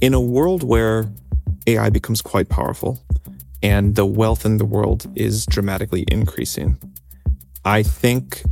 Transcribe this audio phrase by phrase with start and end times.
[0.00, 1.10] in a world where
[1.66, 3.02] AI becomes quite powerful
[3.62, 6.78] and the wealth in the world is dramatically increasing,
[7.64, 8.42] I think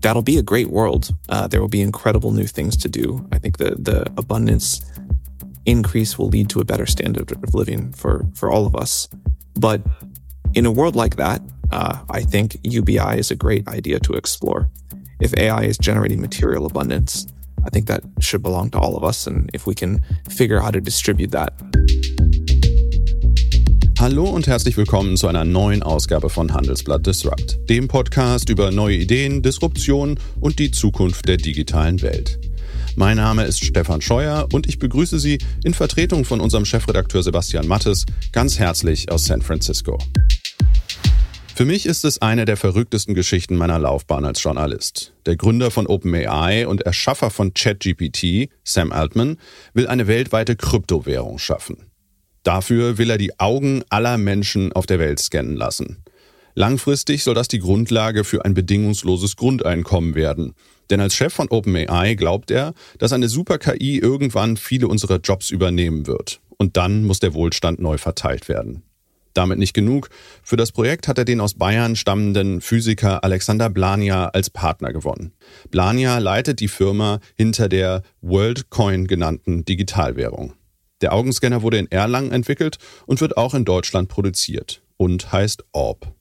[0.00, 1.10] that'll be a great world.
[1.28, 3.26] Uh, there will be incredible new things to do.
[3.32, 4.82] I think the the abundance
[5.64, 9.08] increase will lead to a better standard of living for for all of us.
[9.54, 9.80] But
[10.54, 11.40] in a world like that,
[11.70, 14.68] uh, I think UBI is a great idea to explore.
[15.20, 17.26] If AI is generating material abundance,
[17.64, 19.26] I think that should belong to all of us.
[19.26, 21.52] And if we can figure out how to distribute that.
[23.98, 28.96] Hallo und herzlich willkommen zu einer neuen Ausgabe von Handelsblatt Disrupt, dem Podcast über neue
[28.96, 32.40] Ideen, Disruption und die Zukunft der digitalen Welt.
[32.96, 37.68] Mein Name ist Stefan Scheuer und ich begrüße Sie in Vertretung von unserem Chefredakteur Sebastian
[37.68, 39.98] Mattes ganz herzlich aus San Francisco.
[41.54, 45.12] Für mich ist es eine der verrücktesten Geschichten meiner Laufbahn als Journalist.
[45.26, 49.36] Der Gründer von OpenAI und Erschaffer von ChatGPT, Sam Altman,
[49.74, 51.90] will eine weltweite Kryptowährung schaffen.
[52.42, 56.02] Dafür will er die Augen aller Menschen auf der Welt scannen lassen.
[56.54, 60.54] Langfristig soll das die Grundlage für ein bedingungsloses Grundeinkommen werden.
[60.88, 66.06] Denn als Chef von OpenAI glaubt er, dass eine Super-KI irgendwann viele unserer Jobs übernehmen
[66.06, 66.40] wird.
[66.56, 68.82] Und dann muss der Wohlstand neu verteilt werden.
[69.34, 70.10] Damit nicht genug.
[70.42, 75.32] Für das Projekt hat er den aus Bayern stammenden Physiker Alexander Blania als Partner gewonnen.
[75.70, 80.54] Blania leitet die Firma hinter der WorldCoin genannten Digitalwährung.
[81.00, 86.14] Der Augenscanner wurde in Erlangen entwickelt und wird auch in Deutschland produziert und heißt Orb.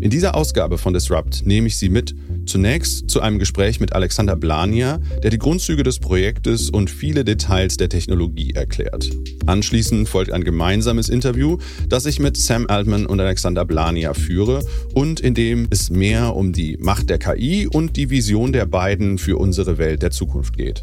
[0.00, 2.14] In dieser Ausgabe von Disrupt nehme ich Sie mit
[2.46, 7.76] zunächst zu einem Gespräch mit Alexander Blania, der die Grundzüge des Projektes und viele Details
[7.76, 9.10] der Technologie erklärt.
[9.46, 15.20] Anschließend folgt ein gemeinsames Interview, das ich mit Sam Altman und Alexander Blania führe und
[15.20, 19.36] in dem es mehr um die Macht der KI und die Vision der beiden für
[19.38, 20.82] unsere Welt der Zukunft geht.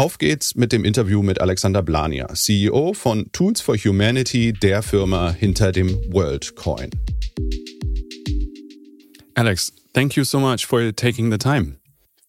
[0.00, 5.30] Auf geht's mit dem Interview mit Alexander Blania, CEO von Tools for Humanity, der Firma
[5.30, 6.88] hinter dem WorldCoin.
[9.34, 11.76] Alex, thank you so much for taking the time.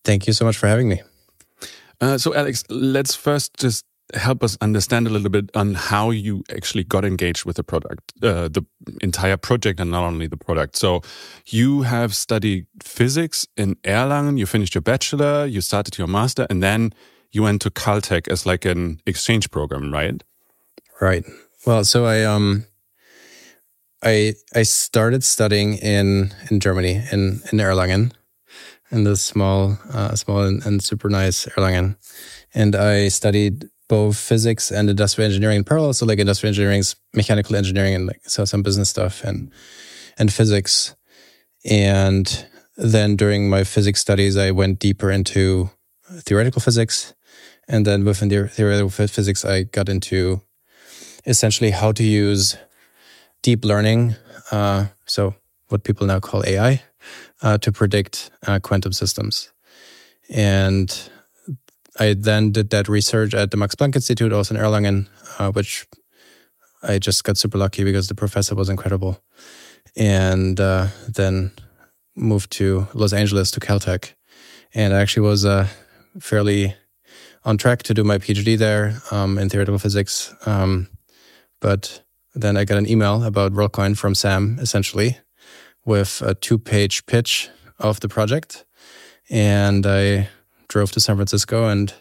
[0.04, 1.02] Thank you so much for having me.
[2.02, 6.44] Uh, so, Alex, let's first just help us understand a little bit on how you
[6.54, 8.66] actually got engaged with the product, uh, the
[9.02, 10.76] entire project, and not only the product.
[10.76, 11.04] So,
[11.46, 16.62] you have studied physics in Erlangen, you finished your bachelor, you started your master, and
[16.62, 16.94] then
[17.32, 20.22] you went to Caltech as like an exchange program, right?
[21.00, 21.26] Right.
[21.66, 22.66] Well, so I um
[24.04, 28.12] I I started studying in in Germany in in Erlangen,
[28.92, 31.96] in the small uh, small and, and super nice Erlangen,
[32.54, 35.94] and I studied both physics and industrial engineering in parallel.
[35.94, 39.52] So like industrial engineering, mechanical engineering, and like so some business stuff and
[40.18, 40.96] and physics.
[41.64, 42.46] And
[42.78, 45.70] then during my physics studies, I went deeper into
[46.24, 47.14] theoretical physics
[47.72, 50.42] and then within the theoretical physics, I got into
[51.26, 52.58] essentially how to use
[53.42, 54.16] deep learning,
[54.52, 55.36] uh, so
[55.70, 56.84] what people now call AI,
[57.42, 59.54] uh, to predict uh, quantum systems.
[60.30, 61.10] And
[61.98, 65.08] I then did that research at the Max Planck Institute, also in Erlangen,
[65.40, 65.88] uh, which
[66.84, 69.22] I just got super lucky because the professor was incredible.
[69.96, 71.52] And uh, then
[72.18, 74.14] moved to Los Angeles to Caltech.
[74.74, 75.70] And I actually was a
[76.20, 76.76] fairly
[77.44, 80.34] on track to do my PhD there um, in theoretical physics.
[80.46, 80.88] Um,
[81.60, 82.04] but
[82.34, 85.18] then I got an email about WorldCoin from Sam, essentially,
[85.86, 87.50] with a two page pitch
[87.80, 88.66] of the project.
[89.30, 90.30] And I
[90.68, 91.94] drove to San Francisco and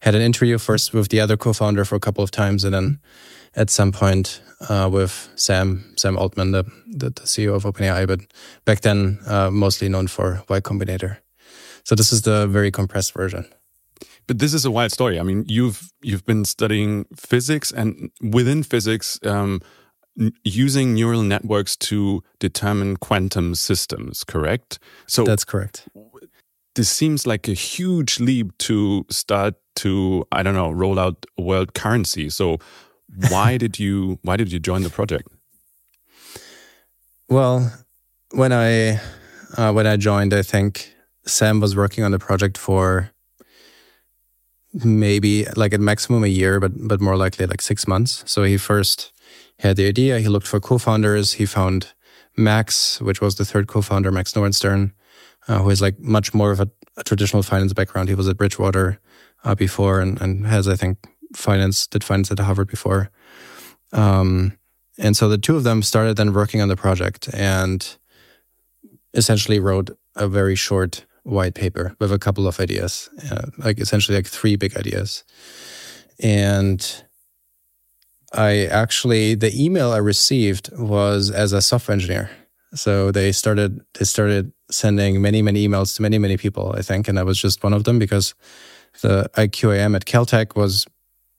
[0.00, 2.64] had an interview first with the other co founder for a couple of times.
[2.64, 3.00] And then
[3.54, 8.20] at some point uh, with Sam, Sam Altman, the, the, the, CEO of OpenAI, but
[8.64, 11.18] back then uh, mostly known for Y Combinator.
[11.84, 13.46] So this is the very compressed version.
[14.30, 15.18] But this is a wild story.
[15.18, 19.60] I mean, you've you've been studying physics, and within physics, um,
[20.44, 24.22] using neural networks to determine quantum systems.
[24.22, 24.78] Correct?
[25.08, 25.88] So that's correct.
[26.76, 31.74] This seems like a huge leap to start to I don't know roll out world
[31.74, 32.30] currency.
[32.30, 32.58] So
[33.30, 35.26] why did you why did you join the project?
[37.28, 37.72] Well,
[38.30, 39.00] when I
[39.56, 40.94] uh, when I joined, I think
[41.26, 43.10] Sam was working on the project for
[44.72, 48.22] maybe like at maximum a year, but but more likely like six months.
[48.26, 49.12] So he first
[49.58, 50.20] had the idea.
[50.20, 51.34] He looked for co-founders.
[51.34, 51.92] He found
[52.36, 54.92] Max, which was the third co-founder, Max Novendstern,
[55.48, 58.08] uh, who is like much more of a, a, traditional finance background.
[58.08, 58.98] He was at Bridgewater
[59.44, 60.98] uh, before and, and has, I think,
[61.34, 63.10] finance did finance at Harvard before.
[63.92, 64.56] Um,
[64.98, 67.96] and so the two of them started then working on the project and
[69.14, 74.16] essentially wrote a very short white paper with a couple of ideas, uh, like essentially
[74.16, 75.24] like three big ideas.
[76.22, 77.04] And
[78.32, 82.30] I actually the email I received was as a software engineer.
[82.74, 87.08] So they started they started sending many many emails to many many people I think,
[87.08, 88.34] and I was just one of them because
[89.02, 90.86] the IQIM at Caltech was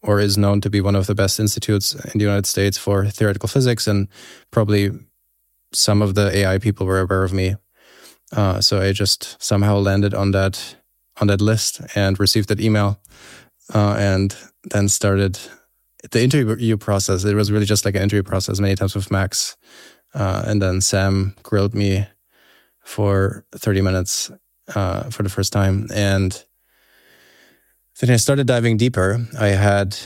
[0.04, 3.06] or is known to be one of the best institutes in the United States for
[3.06, 4.08] theoretical physics, and
[4.50, 4.92] probably
[5.74, 7.56] some of the AI people were aware of me
[8.32, 10.76] uh, so I just somehow landed on that
[11.20, 13.00] on that list and received that email,
[13.74, 14.36] uh, and
[14.72, 15.40] then started
[16.12, 17.24] the interview process.
[17.24, 19.58] It was really just like an interview process many times with Max,
[20.14, 22.08] uh, and then Sam grilled me
[22.84, 24.32] for thirty minutes
[24.76, 26.44] uh, for the first time, and
[28.00, 29.26] then I started diving deeper.
[29.40, 29.98] I had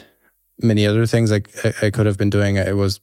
[0.62, 1.42] many other things I,
[1.82, 2.58] I could have been doing.
[2.60, 3.00] I was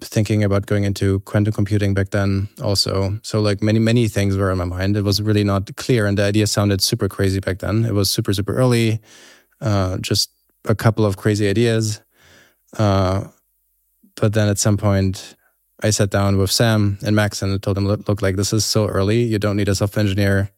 [0.00, 3.18] thinking about going into quantum computing back then also.
[3.22, 4.96] So like many, many things were in my mind.
[4.96, 6.06] It was really not clear.
[6.06, 7.84] And the idea sounded super crazy back then.
[7.84, 9.00] It was super, super early.
[9.60, 10.30] Uh, just
[10.66, 12.00] a couple of crazy ideas.
[12.76, 13.24] Uh,
[14.14, 15.36] but then at some point
[15.82, 18.64] I sat down with Sam and Max and told them, look, look like this is
[18.64, 19.22] so early.
[19.22, 20.50] You don't need a software engineer.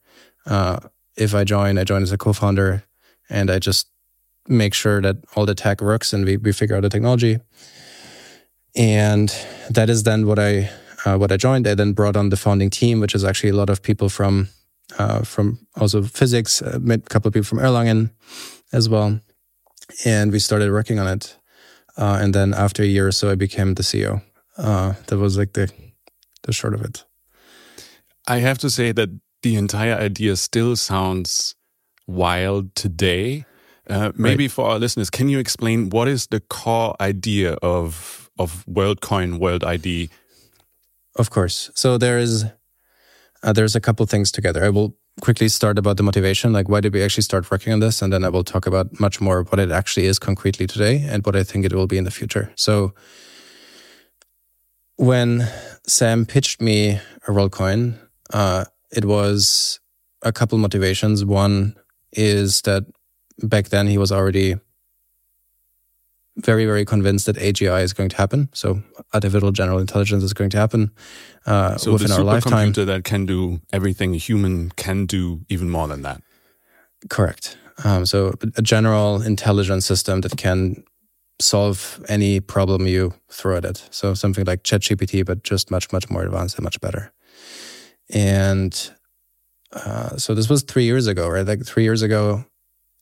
[0.45, 0.81] Uh,
[1.17, 2.85] if I join, I join as a co-founder
[3.31, 3.89] and I just
[4.49, 7.39] make sure that all the tech works and we, we figure out the technology
[8.81, 9.29] and
[9.69, 10.71] that is then what I
[11.05, 11.67] uh, what I joined.
[11.67, 14.49] I then brought on the founding team, which is actually a lot of people from
[14.99, 18.11] uh, from also physics, uh, a couple of people from Erlangen
[18.73, 19.21] as well,
[20.07, 21.37] and we started working on it.
[21.99, 24.23] Uh, and then after a year or so, I became the CEO.
[24.57, 25.71] Uh, that was like the
[26.45, 27.05] the short of it.
[28.27, 29.11] I have to say that
[29.43, 31.55] the entire idea still sounds
[32.07, 33.45] wild today.
[33.89, 34.53] Uh, maybe right.
[34.53, 39.65] for our listeners, can you explain what is the core idea of of WorldCoin, World
[39.65, 40.11] ID?
[41.17, 41.71] Of course.
[41.75, 42.45] So there is
[43.43, 44.65] uh, there's a couple things together.
[44.65, 47.81] I will quickly start about the motivation, like why did we actually start working on
[47.81, 51.05] this, and then I will talk about much more what it actually is concretely today
[51.07, 52.53] and what I think it will be in the future.
[52.55, 52.95] So
[54.97, 55.49] when
[55.87, 57.99] Sam pitched me a WorldCoin,
[58.33, 59.81] uh, it was
[60.23, 61.25] a couple motivations.
[61.25, 61.75] One
[62.13, 62.85] is that
[63.43, 64.57] back then he was already
[66.37, 68.49] very, very convinced that AGI is going to happen.
[68.53, 68.83] So
[69.13, 70.91] artificial general intelligence is going to happen
[71.47, 72.73] uh, so within our lifetime.
[72.73, 76.23] So that can do everything a human can do, even more than that.
[77.09, 77.57] Correct.
[77.85, 80.85] Um, so a general intelligence system that can
[81.41, 83.89] solve any problem you throw at it.
[83.91, 87.13] So something like ChatGPT, but just much, much more advanced and much better.
[88.13, 88.91] And
[89.73, 91.47] uh, so this was three years ago, right?
[91.47, 92.45] Like three years ago,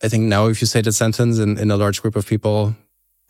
[0.03, 2.77] I think now if you say the sentence in, in a large group of people,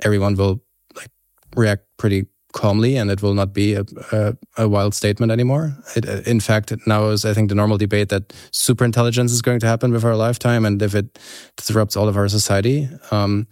[0.05, 0.63] everyone will
[0.95, 1.11] like
[1.57, 5.77] react pretty calmly and it will not be a, a, a wild statement anymore.
[5.95, 9.61] It, in fact, now is, I think, the normal debate that super intelligence is going
[9.61, 11.19] to happen with our lifetime and if it
[11.57, 12.89] disrupts all of our society.
[13.11, 13.47] Um,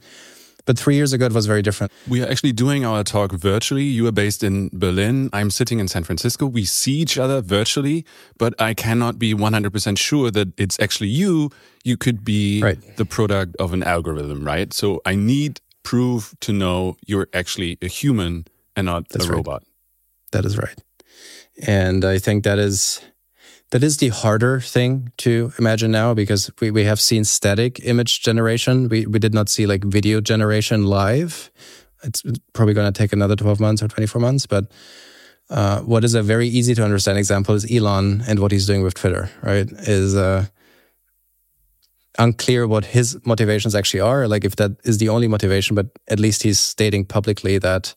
[0.67, 1.93] but three years ago, it was very different.
[2.09, 3.85] We are actually doing our talk virtually.
[3.85, 5.31] You are based in Berlin.
[5.33, 6.45] I'm sitting in San Francisco.
[6.45, 8.05] We see each other virtually,
[8.37, 11.51] but I cannot be 100% sure that it's actually you.
[11.85, 12.97] You could be right.
[12.97, 14.73] the product of an algorithm, right?
[14.73, 19.37] So I need prove to know you're actually a human and not That's a right.
[19.37, 19.63] robot.
[20.33, 20.79] That is right.
[21.67, 23.01] And I think that is
[23.71, 28.23] that is the harder thing to imagine now because we, we have seen static image
[28.23, 28.89] generation.
[28.89, 31.51] We we did not see like video generation live.
[32.03, 34.65] It's probably going to take another 12 months or 24 months, but
[35.51, 38.83] uh, what is a very easy to understand example is Elon and what he's doing
[38.83, 39.69] with Twitter, right?
[39.87, 40.47] Is uh,
[42.19, 44.29] unclear what his motivations actually are.
[44.29, 47.95] Like if that is the only motivation, but at least he's stating publicly that,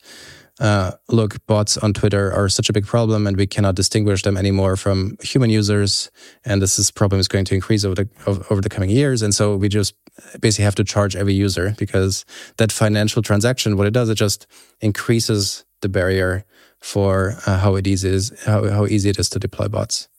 [0.59, 4.35] uh, look, bots on Twitter are such a big problem, and we cannot distinguish them
[4.35, 6.11] anymore from human users,
[6.43, 8.09] and this is problem is going to increase over the
[8.49, 9.95] over the coming years, and so we just
[10.41, 12.25] basically have to charge every user because
[12.57, 14.47] that financial transaction, what it does, it just
[14.81, 16.43] increases the barrier
[16.81, 20.09] for uh, how it easy is how, how easy it is to deploy bots.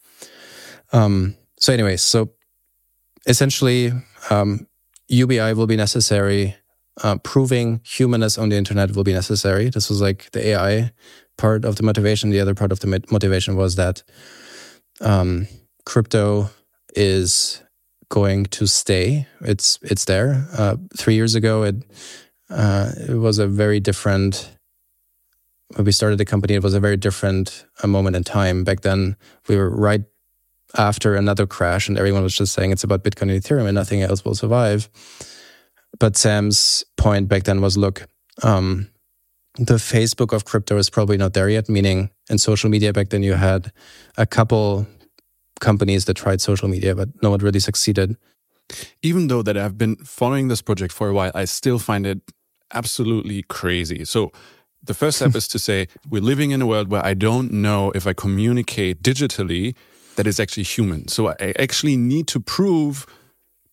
[0.92, 2.30] Um, so, anyways, so
[3.27, 3.93] essentially,
[4.31, 4.67] um,
[5.09, 6.57] UBI will be necessary
[7.03, 9.71] uh, proving humanness on the internet will be necessary.
[9.71, 10.93] This was like the AI
[11.39, 12.31] part of the motivation.
[12.31, 14.03] The other part of the motivation was that
[15.00, 15.47] um,
[15.87, 16.50] crypto
[16.95, 17.62] is
[18.11, 19.27] going to stay.
[19.41, 20.47] It's it's there.
[20.57, 21.77] Uh, three years ago, it
[22.50, 24.57] uh, it was a very different.
[25.77, 28.65] When we started the company, it was a very different a uh, moment in time.
[28.65, 29.17] Back then,
[29.49, 30.03] we were right
[30.77, 34.03] after another crash, and everyone was just saying it's about Bitcoin and Ethereum, and nothing
[34.03, 34.89] else will survive.
[35.99, 38.07] But Sam's point back then was, look,
[38.43, 38.89] um,
[39.57, 41.69] the Facebook of crypto is probably not there yet.
[41.69, 43.73] Meaning, in social media back then, you had
[44.17, 44.87] a couple
[45.61, 48.17] companies that tried social media, but no one really succeeded.
[49.03, 52.21] Even though that I've been following this project for a while, I still find it
[52.73, 54.05] absolutely crazy.
[54.05, 54.31] So
[54.83, 57.91] the first step is to say we're living in a world where I don't know
[57.95, 59.75] if I communicate digitally
[60.21, 61.09] that is actually human.
[61.09, 63.07] So I actually need to prove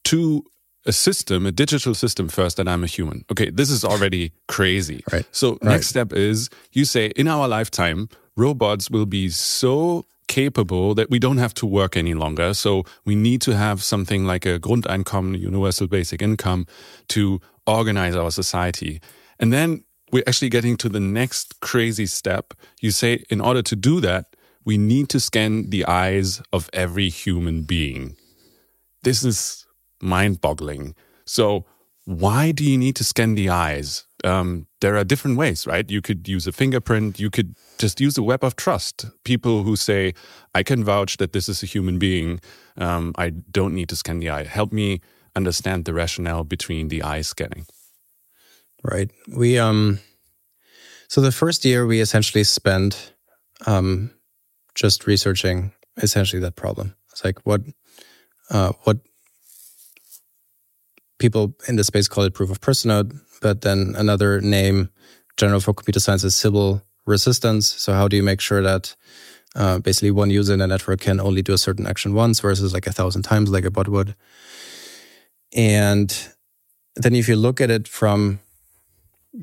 [0.06, 0.46] to
[0.86, 3.25] a system, a digital system first that I'm a human.
[3.30, 5.04] Okay, this is already crazy.
[5.12, 5.25] Right.
[5.34, 5.74] So right.
[5.74, 11.20] next step is you say in our lifetime, robots will be so capable that we
[11.20, 12.54] don't have to work any longer.
[12.54, 16.66] So we need to have something like a Grundeinkommen, universal basic income
[17.10, 19.01] to organize our society.
[19.38, 22.54] And then we're actually getting to the next crazy step.
[22.80, 24.27] You say, in order to do that,
[24.68, 28.18] we need to scan the eyes of every human being.
[29.02, 29.66] This is
[30.02, 30.94] mind boggling.
[31.26, 31.66] So,
[32.04, 34.04] why do you need to scan the eyes?
[34.26, 35.90] Um, there are different ways, right?
[35.90, 37.18] You could use a fingerprint.
[37.18, 39.06] You could just use a web of trust.
[39.24, 40.14] People who say,
[40.54, 42.42] I can vouch that this is a human being.
[42.76, 44.44] Um, I don't need to scan the eye.
[44.44, 45.00] Help me
[45.34, 47.68] understand the rationale between the eye scanning.
[48.84, 49.12] Right.
[49.34, 50.00] We, um,
[51.08, 53.14] so the first year we essentially spent,
[53.66, 54.12] um,
[54.77, 56.96] just researching essentially that problem.
[57.12, 57.62] It's like what,
[58.51, 58.98] uh, what
[61.17, 64.89] people in the space call it proof of personhood, but then another name
[65.36, 67.67] general for computer science is Sybil resistance.
[67.67, 68.96] So how do you make sure that
[69.55, 72.74] uh, basically one user in a network can only do a certain action once versus
[72.74, 74.15] like a thousand times like a bot would?
[75.55, 76.15] And
[76.96, 78.39] then if you look at it from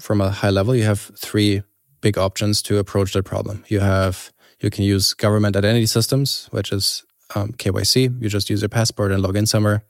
[0.01, 1.63] from a high level, you have three
[2.01, 3.65] big options to approach that problem.
[3.69, 8.23] You have you can use government identity systems, which is um, KYC.
[8.23, 9.85] You just use your passport and log in somewhere.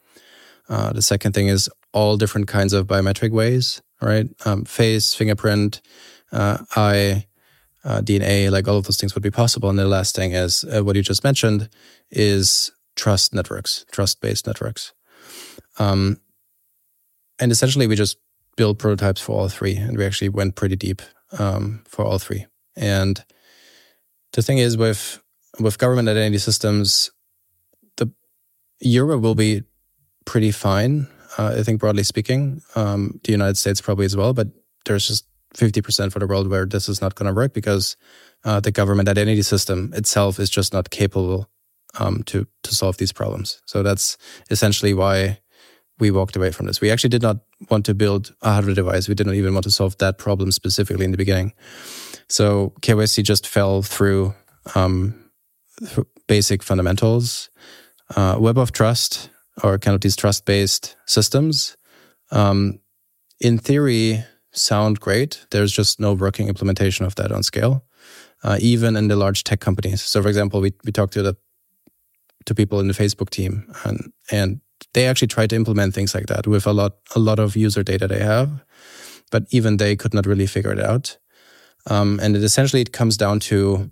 [0.68, 4.26] Uh, the second thing is all different kinds of biometric ways, right?
[4.44, 5.82] Um, face, fingerprint,
[6.32, 7.26] uh, eye,
[7.84, 9.68] uh, DNA, like all of those things would be possible.
[9.68, 11.68] And the last thing is uh, what you just mentioned
[12.10, 14.92] is trust networks, trust based networks.
[15.78, 16.20] Um,
[17.38, 18.16] and essentially, we just
[18.56, 21.02] built prototypes for all three, and we actually went pretty deep
[21.38, 22.46] um, for all three.
[22.76, 23.24] And
[24.34, 25.20] the thing is, with
[25.58, 27.10] with government identity systems,
[27.96, 28.10] the
[28.80, 29.62] Euro will be
[30.24, 31.06] pretty fine.
[31.38, 34.48] Uh, I think broadly speaking, um, the United States probably as well, but
[34.84, 37.96] there's just 50% for the world where this is not going to work because
[38.44, 41.48] uh, the government identity system itself is just not capable
[41.98, 43.62] um, to to solve these problems.
[43.66, 44.16] So that's
[44.50, 45.38] essentially why
[46.00, 46.80] we walked away from this.
[46.80, 47.38] We actually did not
[47.70, 49.08] want to build a hardware device.
[49.08, 51.52] We didn't even want to solve that problem specifically in the beginning.
[52.28, 54.34] So KYC just fell through
[54.74, 55.30] um,
[56.26, 57.50] basic fundamentals.
[58.14, 59.30] Uh, Web of Trust
[59.62, 61.76] or kind of these trust based systems,
[62.30, 62.80] um,
[63.40, 65.46] in theory, sound great.
[65.50, 67.84] There's just no working implementation of that on scale,
[68.42, 70.02] uh, even in the large tech companies.
[70.02, 71.36] So, for example, we we talked to the
[72.46, 74.60] to people in the Facebook team, and and
[74.92, 77.82] they actually tried to implement things like that with a lot a lot of user
[77.82, 78.64] data they have,
[79.30, 81.18] but even they could not really figure it out.
[81.86, 83.90] Um, and it essentially it comes down to,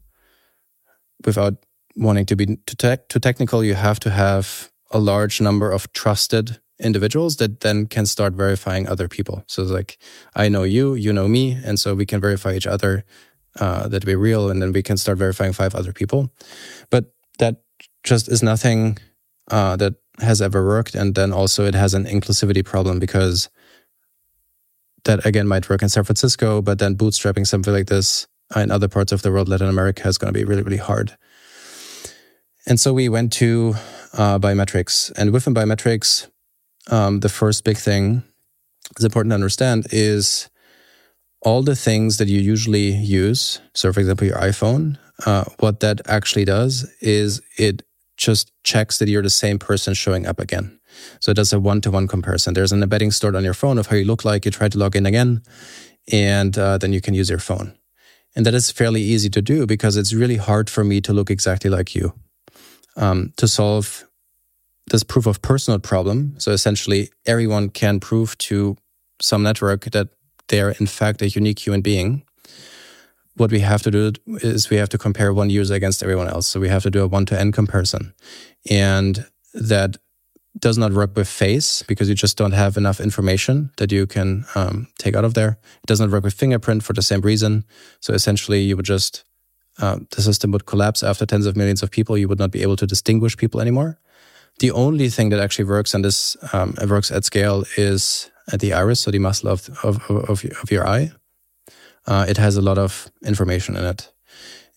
[1.25, 1.55] without
[1.97, 6.59] wanting to be too, too technical, you have to have a large number of trusted
[6.79, 9.45] individuals that then can start verifying other people.
[9.47, 9.99] So like,
[10.35, 13.05] I know you, you know me, and so we can verify each other
[13.61, 16.33] uh, that we're real, and then we can start verifying five other people.
[16.91, 17.63] But that
[18.03, 18.99] just is nothing
[19.51, 20.95] uh, that has ever worked.
[20.95, 23.49] And then also it has an inclusivity problem because
[25.05, 28.89] that again might work in San Francisco, but then bootstrapping something like this in other
[28.89, 31.17] parts of the world, Latin America, is going to be really, really hard.
[32.67, 33.75] And so we went to
[34.13, 35.11] uh, biometrics.
[35.17, 36.29] And within biometrics,
[36.91, 38.23] um, the first big thing
[38.99, 40.49] is important to understand is
[41.41, 43.61] all the things that you usually use.
[43.75, 47.83] So, for example, your iPhone, uh, what that actually does is it
[48.17, 50.79] just checks that you're the same person showing up again.
[51.21, 52.55] So it does a one to one comparison.
[52.55, 54.45] There's an embedding stored on your phone of how you look like.
[54.45, 55.43] You try to log in again,
[56.11, 57.77] and uh, then you can use your phone.
[58.35, 61.31] And that is fairly easy to do because it's really hard for me to look
[61.31, 62.15] exactly like you
[62.97, 64.05] um, to solve
[64.91, 66.35] this proof of personal problem.
[66.39, 68.77] So essentially, everyone can prove to
[69.21, 70.09] some network that
[70.49, 72.25] they are in fact a unique human being,
[73.37, 76.47] what we have to do is we have to compare one user against everyone else.
[76.47, 78.13] So we have to do a one to n comparison.
[78.71, 79.97] And that
[80.59, 84.45] does not work with face because you just don't have enough information that you can
[84.55, 85.59] um, take out of there.
[85.83, 87.65] It does not work with fingerprint for the same reason.
[88.01, 89.25] So essentially, you would just,
[89.79, 92.19] uh, the system would collapse after tens of millions of people.
[92.19, 93.99] You would not be able to distinguish people anymore.
[94.59, 98.75] The only thing that actually works and this um, works at scale is at the
[98.75, 101.13] iris, so the muscle of, of, of, of your eye.
[102.07, 104.13] Uh, it has a lot of information in it.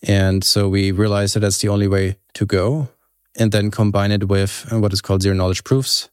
[0.07, 2.89] And so we realized that that's the only way to go.
[3.37, 6.09] And then combine it with what is called zero knowledge proofs.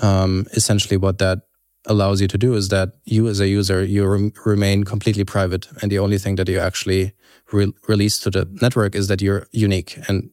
[0.00, 1.40] Um, essentially, what that
[1.86, 5.68] allows you to do is that you, as a user, you re- remain completely private.
[5.80, 7.12] And the only thing that you actually
[7.52, 9.98] re- release to the network is that you're unique.
[10.08, 10.30] And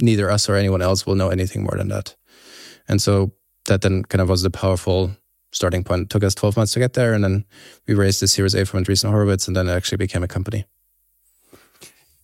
[0.00, 2.16] neither us or anyone else will know anything more than that.
[2.88, 3.32] And so
[3.66, 5.16] that then kind of was the powerful
[5.52, 6.02] starting point.
[6.02, 7.14] It took us 12 months to get there.
[7.14, 7.44] And then
[7.86, 10.64] we raised the Series A from Andreessen Horowitz and then it actually became a company.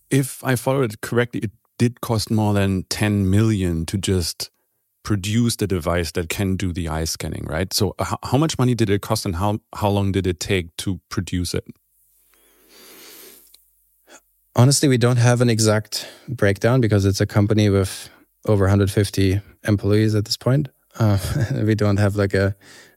[0.09, 4.49] If I followed it correctly, it did cost more than 10 million to just
[5.03, 7.73] produce the device that can do the eye scanning, right?
[7.73, 10.99] So how much money did it cost and how, how long did it take to
[11.09, 11.65] produce it?
[14.55, 18.09] Honestly, we don't have an exact breakdown because it's a company with
[18.47, 20.69] over 150 employees at this point.
[20.97, 21.17] Uh,
[21.63, 22.55] we don't have like a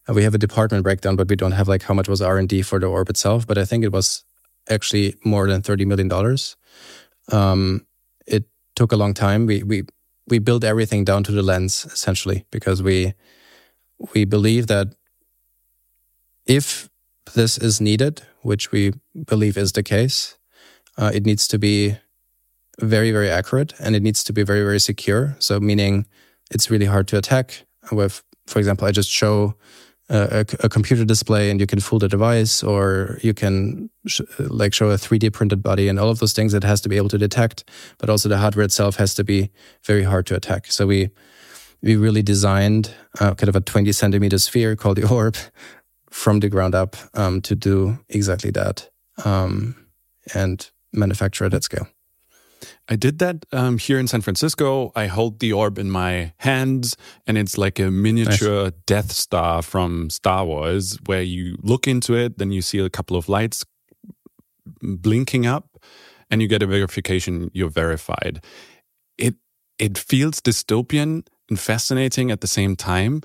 [0.09, 2.49] we have a department breakdown, but we don't have like how much was R and
[2.49, 3.47] D for the orb itself.
[3.47, 4.25] But I think it was
[4.71, 6.57] actually more than 30 million dollars.
[7.31, 7.87] Um,
[8.79, 9.47] took a long time.
[9.47, 9.83] We we
[10.31, 13.15] we built everything down to the lens essentially because we
[14.15, 14.95] we believe that
[16.47, 16.89] if
[17.35, 18.93] this is needed, which we
[19.27, 20.39] believe is the case,
[20.97, 21.99] uh, it needs to be
[22.81, 25.37] very, very accurate and it needs to be very, very secure.
[25.39, 26.07] So, meaning
[26.51, 27.67] it's really hard to attack.
[27.91, 29.55] With, for example, I just show
[30.09, 34.73] a, a computer display and you can fool the device, or you can sh like
[34.75, 36.55] show a 3D printed body and all of those things.
[36.55, 37.65] It has to be able to detect,
[37.99, 39.51] but also the hardware itself has to be
[39.85, 40.73] very hard to attack.
[40.73, 41.11] So we
[41.83, 45.37] we really designed uh, kind of a 20 centimeter sphere called the orb
[46.11, 48.91] from the ground up um, to do exactly that.
[49.25, 49.77] Um,
[50.35, 51.89] and manufacture it at scale.
[52.89, 54.93] I did that um, here in San Francisco.
[54.97, 56.97] I hold the orb in my hands,
[57.27, 58.73] and it's like a miniature nice.
[58.87, 63.17] Death Star from Star Wars, where you look into it, then you see a couple
[63.17, 63.65] of lights
[64.81, 65.79] blinking up,
[66.31, 68.43] and you get a verification you're verified.
[69.19, 69.35] It
[69.79, 73.21] it feels dystopian and fascinating at the same time.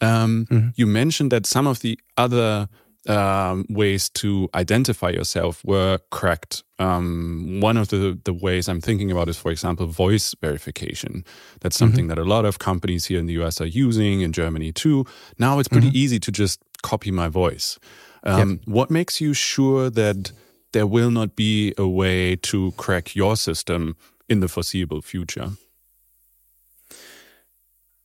[0.00, 0.72] Um, mm -hmm.
[0.74, 2.68] You mentioned that some of the other
[3.06, 6.62] um, ways to identify yourself were cracked.
[6.78, 11.24] Um, one of the, the ways I'm thinking about is, for example, voice verification.
[11.60, 11.84] That's mm-hmm.
[11.84, 12.16] something mm -hmm.
[12.16, 15.04] that a lot of companies here in the US are using, in Germany too.
[15.36, 16.04] Now it's pretty mm -hmm.
[16.04, 17.78] easy to just copy my voice.
[18.22, 18.60] Um, yep.
[18.64, 20.32] What makes you sure that
[20.72, 23.96] there will not be a way to crack your system
[24.28, 25.50] in the foreseeable future?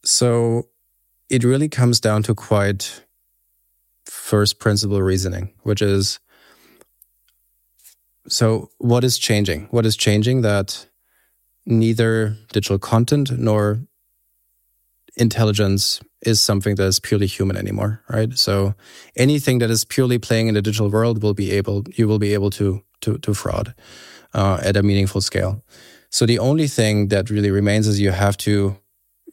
[0.05, 0.67] So
[1.29, 3.02] it really comes down to quite
[4.23, 6.19] first principle reasoning, which is
[8.29, 9.67] so what is changing?
[9.69, 10.87] What is changing that
[11.65, 13.81] neither digital content nor
[15.17, 18.31] intelligence is something that is purely human anymore, right?
[18.37, 18.75] So
[19.17, 22.33] anything that is purely playing in the digital world will be able, you will be
[22.33, 23.75] able to to to fraud
[24.33, 25.61] uh, at a meaningful scale.
[26.09, 28.77] So the only thing that really remains is you have to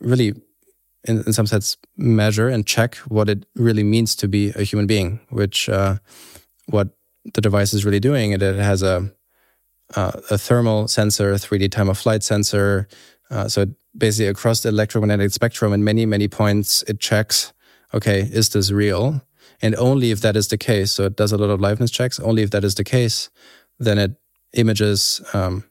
[0.00, 0.34] really
[1.04, 4.86] in, in some sense measure and check what it really means to be a human
[4.86, 5.96] being, which uh,
[6.66, 6.90] what
[7.34, 8.32] the device is really doing.
[8.32, 9.10] And it has a
[9.96, 12.86] uh, a thermal sensor, a 3D time of flight sensor.
[13.30, 17.52] Uh, so basically across the electromagnetic spectrum in many, many points, it checks,
[17.92, 19.22] okay, is this real?
[19.62, 22.18] And only if that is the case, so it does a lot of liveness checks,
[22.20, 23.30] only if that is the case,
[23.78, 24.12] then it
[24.52, 25.64] images um,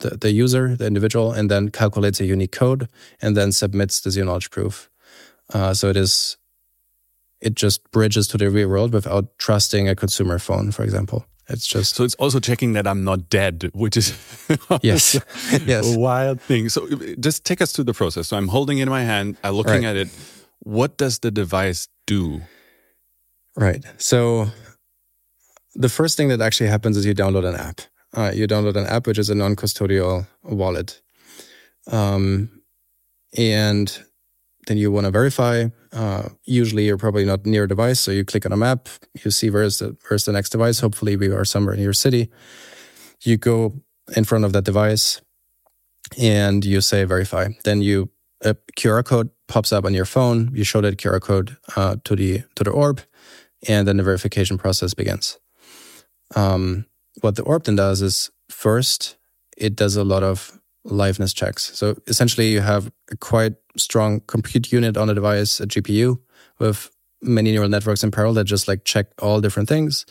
[0.00, 2.88] the, the user, the individual, and then calculates a unique code
[3.20, 4.90] and then submits the zero knowledge proof.
[5.52, 6.36] Uh, so it is,
[7.40, 11.26] it just bridges to the real world without trusting a consumer phone, for example.
[11.48, 14.16] It's just so it's also checking that I'm not dead, which is
[14.82, 15.18] yes,
[15.66, 16.68] yes, a wild thing.
[16.68, 18.28] So just take us through the process.
[18.28, 19.84] So I'm holding it in my hand, I'm looking right.
[19.84, 20.08] at it.
[20.60, 22.42] What does the device do?
[23.56, 23.84] Right.
[23.98, 24.50] So
[25.74, 27.80] the first thing that actually happens is you download an app
[28.16, 31.00] uh, you download an app which is a non-custodial wallet,
[31.90, 32.62] um,
[33.36, 34.02] and
[34.66, 35.66] then you want to verify.
[35.92, 38.88] Uh, usually, you're probably not near a device, so you click on a map.
[39.24, 40.80] You see where's the where's the next device.
[40.80, 42.30] Hopefully, we are somewhere in your city.
[43.22, 43.82] You go
[44.16, 45.20] in front of that device,
[46.18, 47.48] and you say verify.
[47.64, 48.10] Then you
[48.44, 50.50] a QR code pops up on your phone.
[50.54, 53.02] You show that QR code uh, to the to the orb.
[53.68, 55.38] and then the verification process begins.
[56.34, 56.86] Um,
[57.20, 59.16] what the orb does is first
[59.56, 61.76] it does a lot of liveness checks.
[61.76, 66.20] So essentially, you have a quite strong compute unit on the device, a GPU
[66.58, 70.06] with many neural networks in parallel that just like check all different things,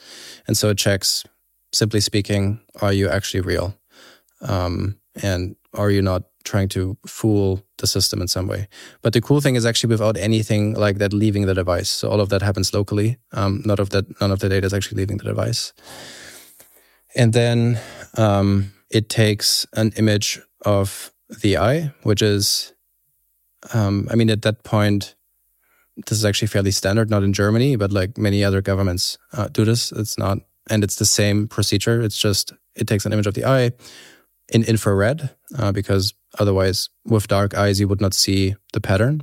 [0.48, 1.26] and so it checks.
[1.74, 3.74] Simply speaking, are you actually real?
[4.42, 8.68] Um, and are you not trying to fool the system in some way?
[9.02, 11.88] But the cool thing is actually without anything like that leaving the device.
[11.88, 13.20] So all of that happens locally.
[13.32, 15.72] Um, none of that, none of the data is actually leaving the device.
[17.16, 17.80] And then
[18.18, 22.74] um, it takes an image of the eye, which is,
[23.74, 25.16] um, I mean, at that point,
[26.08, 29.66] this is actually fairly standard, not in Germany, but like many other governments uh, do
[29.66, 29.92] this.
[29.92, 32.02] It's not, and it's the same procedure.
[32.02, 33.72] It's just, it takes an image of the eye
[34.54, 39.22] in infrared, uh, because otherwise, with dark eyes, you would not see the pattern.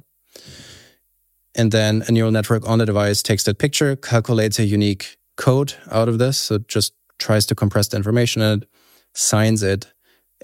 [1.54, 5.74] And then a neural network on the device takes that picture, calculates a unique code
[5.90, 6.38] out of this.
[6.38, 8.68] So just tries to compress the information and it
[9.14, 9.92] signs it,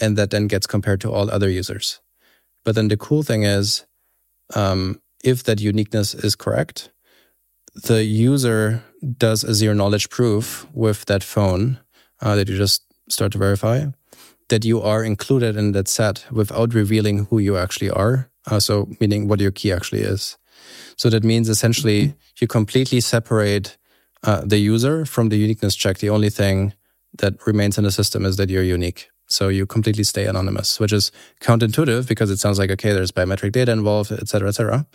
[0.00, 2.00] and that then gets compared to all other users.
[2.64, 3.84] But then the cool thing is,
[4.54, 6.90] um, if that uniqueness is correct,
[7.74, 8.82] the user
[9.18, 11.78] does a zero knowledge proof with that phone
[12.20, 13.86] uh, that you just start to verify
[14.48, 18.30] that you are included in that set without revealing who you actually are.
[18.46, 20.36] Uh, so, meaning what your key actually is.
[20.96, 23.76] So that means essentially you completely separate
[24.24, 25.98] uh, the user from the uniqueness check.
[25.98, 26.72] The only thing
[27.18, 29.08] that remains in the system is that you're unique.
[29.26, 33.52] So you completely stay anonymous, which is counterintuitive because it sounds like, okay, there's biometric
[33.52, 34.86] data involved, et cetera, et cetera.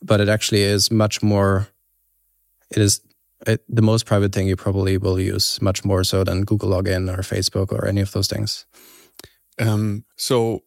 [0.00, 1.68] But it actually is much more,
[2.70, 3.00] it is
[3.46, 7.10] it, the most private thing you probably will use, much more so than Google login
[7.10, 8.66] or Facebook or any of those things.
[9.58, 10.62] Um, so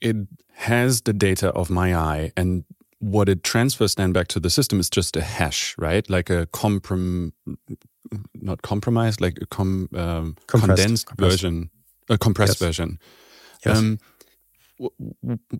[0.00, 0.16] it
[0.54, 2.64] has the data of my eye and
[3.00, 6.08] what it transfers then back to the system is just a hash, right?
[6.08, 7.32] Like a comprom,
[8.34, 11.32] not compromised, like a com, um, condensed compressed.
[11.32, 11.70] version,
[12.08, 12.66] a compressed yes.
[12.66, 12.98] version.
[13.64, 13.78] Yes.
[13.78, 13.98] Um,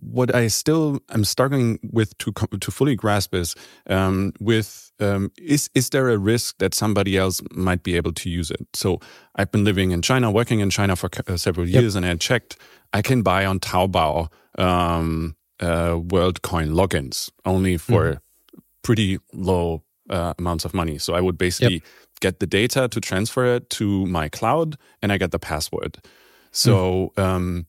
[0.01, 3.55] what I still am struggling with to to fully grasp is
[3.89, 8.31] um, with um, is is there a risk that somebody else might be able to
[8.31, 8.67] use it?
[8.75, 9.01] So
[9.37, 12.03] I've been living in China, working in China for uh, several years, yep.
[12.03, 12.57] and I checked.
[12.93, 18.21] I can buy on Taobao um, uh, WorldCoin logins only for mm.
[18.83, 20.99] pretty low uh, amounts of money.
[20.99, 21.83] So I would basically yep.
[22.21, 25.99] get the data to transfer it to my cloud, and I get the password.
[26.51, 27.13] So.
[27.17, 27.67] Mm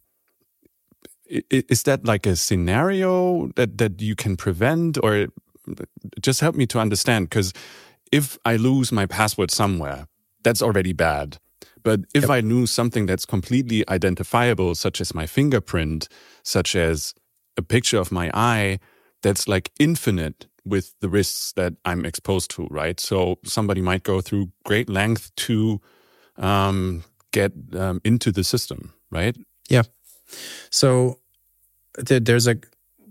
[1.49, 5.27] is that like a scenario that that you can prevent or
[6.19, 7.54] just help me to understand because
[8.12, 10.08] if i lose my password somewhere
[10.43, 11.38] that's already bad
[11.84, 12.30] but if yep.
[12.30, 16.10] i lose something that's completely identifiable such as my fingerprint
[16.43, 17.13] such as
[17.57, 18.79] a picture of my eye
[19.21, 24.21] that's like infinite with the risks that i'm exposed to right so somebody might go
[24.21, 25.81] through great length to
[26.37, 29.35] um, get um, into the system right
[29.69, 29.83] yeah
[30.69, 31.19] so
[31.97, 32.55] there's a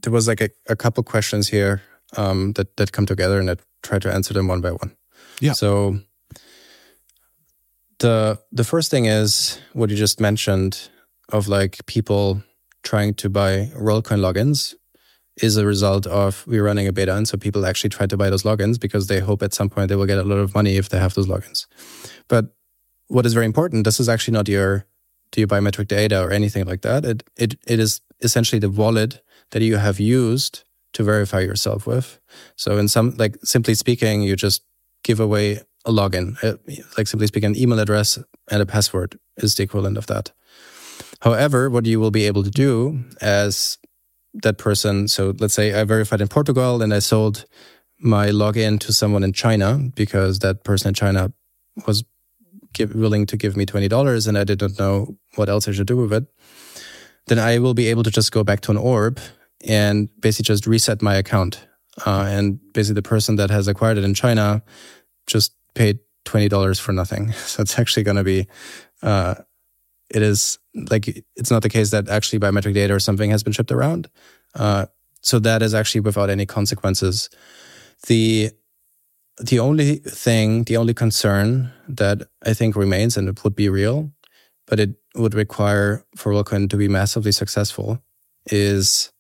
[0.03, 1.83] there was like a, a couple questions here
[2.17, 4.97] um, that that come together, and I try to answer them one by one.
[5.41, 5.53] Yeah.
[5.53, 6.01] So
[7.99, 10.91] the the first thing is what you just mentioned
[11.29, 12.43] of like people
[12.83, 14.75] trying to buy WorldCoin logins
[15.43, 18.31] is a result of we're running a beta, and so people actually try to buy
[18.31, 20.77] those logins because they hope at some point they will get a lot of money
[20.77, 21.67] if they have those logins.
[22.29, 22.55] But
[23.09, 24.87] what is very important, this is actually not your
[25.33, 27.05] to your biometric data or anything like that.
[27.05, 32.21] It it it is essentially the wallet that you have used to verify yourself with.
[32.57, 34.63] So in some like simply speaking, you just
[35.03, 36.37] give away a login.
[36.43, 36.57] Uh,
[36.97, 38.19] like simply speaking, an email address
[38.51, 40.33] and a password is the equivalent of that.
[41.21, 43.79] However, what you will be able to do as
[44.35, 47.45] that person, so let's say I verified in Portugal and I sold
[47.99, 51.33] my login to someone in China because that person in China
[51.87, 52.05] was
[52.73, 55.97] give, willing to give me $20 and I didn't know what else I should do
[55.97, 56.25] with it,
[57.27, 59.21] then I will be able to just go back to an orb
[59.67, 61.67] and basically just reset my account.
[62.07, 64.63] Uh, and basically, the person that has acquired it in China
[65.27, 67.33] just paid $20 for nothing.
[67.47, 68.47] So it's actually going to be,
[69.03, 69.35] uh,
[70.11, 73.53] it is like, it's not the case that actually biometric data or something has been
[73.53, 74.09] shipped around.
[74.55, 74.87] Uh,
[75.21, 77.31] so that is actually without any consequences.
[78.07, 78.51] The
[79.43, 84.13] the only thing, the only concern that I think remains, and it would be real,
[84.67, 88.03] but it would require for WorldCoin to be massively successful,
[88.51, 89.13] is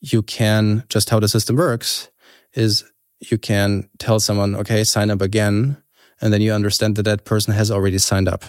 [0.00, 2.08] you can just how the system works
[2.52, 2.84] is
[3.20, 5.76] you can tell someone, okay, sign up again,
[6.20, 8.44] and then you understand that that person has already signed up,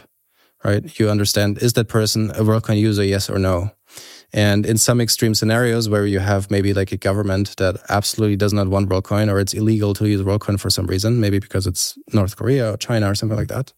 [0.65, 0.99] right?
[0.99, 3.71] You understand is that person a WorldCoin user, yes or no,
[4.34, 8.51] And in some extreme scenarios where you have maybe like a government that absolutely does
[8.51, 11.97] not want WorldCoin or it's illegal to use WorldCoin for some reason, maybe because it's
[12.12, 13.71] North Korea or China or something like that.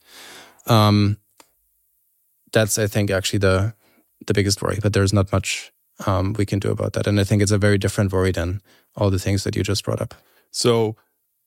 [0.66, 1.18] Um,
[2.52, 3.76] that's, I think, actually the
[4.26, 4.80] the biggest worry.
[4.82, 5.72] But there's not much
[6.08, 7.08] um, we can do about that.
[7.08, 8.62] And I think it's a very different worry than
[8.96, 10.16] all the things that you just brought up.
[10.50, 10.96] So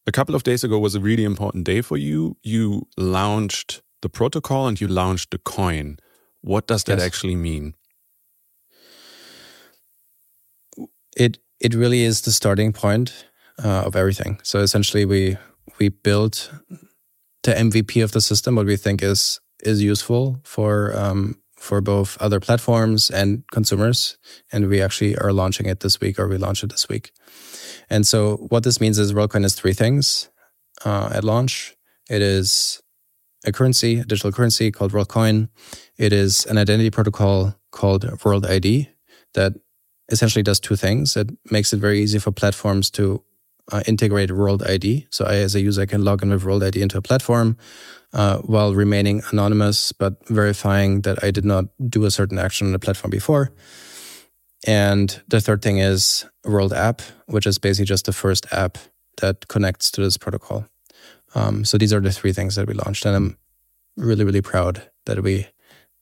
[0.06, 2.36] a couple of days ago was a really important day for you.
[2.42, 5.98] You launched the protocol and you launched the coin.
[6.40, 7.06] What does that yes.
[7.06, 7.74] actually mean?
[11.16, 13.26] It it really is the starting point
[13.62, 14.40] uh, of everything.
[14.42, 15.36] So essentially, we
[15.78, 16.50] we built
[17.42, 22.16] the MVP of the system, what we think is is useful for um, for both
[22.20, 24.16] other platforms and consumers,
[24.52, 27.12] and we actually are launching it this week, or we launch it this week.
[27.90, 30.30] And so, what this means is WorldCoin is three things
[30.84, 31.76] uh, at launch.
[32.08, 32.82] It is
[33.44, 35.48] a currency, a digital currency called WorldCoin.
[35.96, 38.88] It is an identity protocol called World ID
[39.34, 39.54] that
[40.10, 41.16] essentially does two things.
[41.16, 43.22] It makes it very easy for platforms to
[43.72, 45.06] uh, integrate World ID.
[45.10, 47.56] So I, as a user, can log in with World ID into a platform
[48.12, 52.72] uh, while remaining anonymous, but verifying that I did not do a certain action on
[52.72, 53.52] the platform before.
[54.66, 58.76] And the third thing is World App, which is basically just the first app
[59.20, 60.66] that connects to this protocol.
[61.34, 63.38] Um, so these are the three things that we launched, and I'm
[63.96, 65.46] really, really proud that we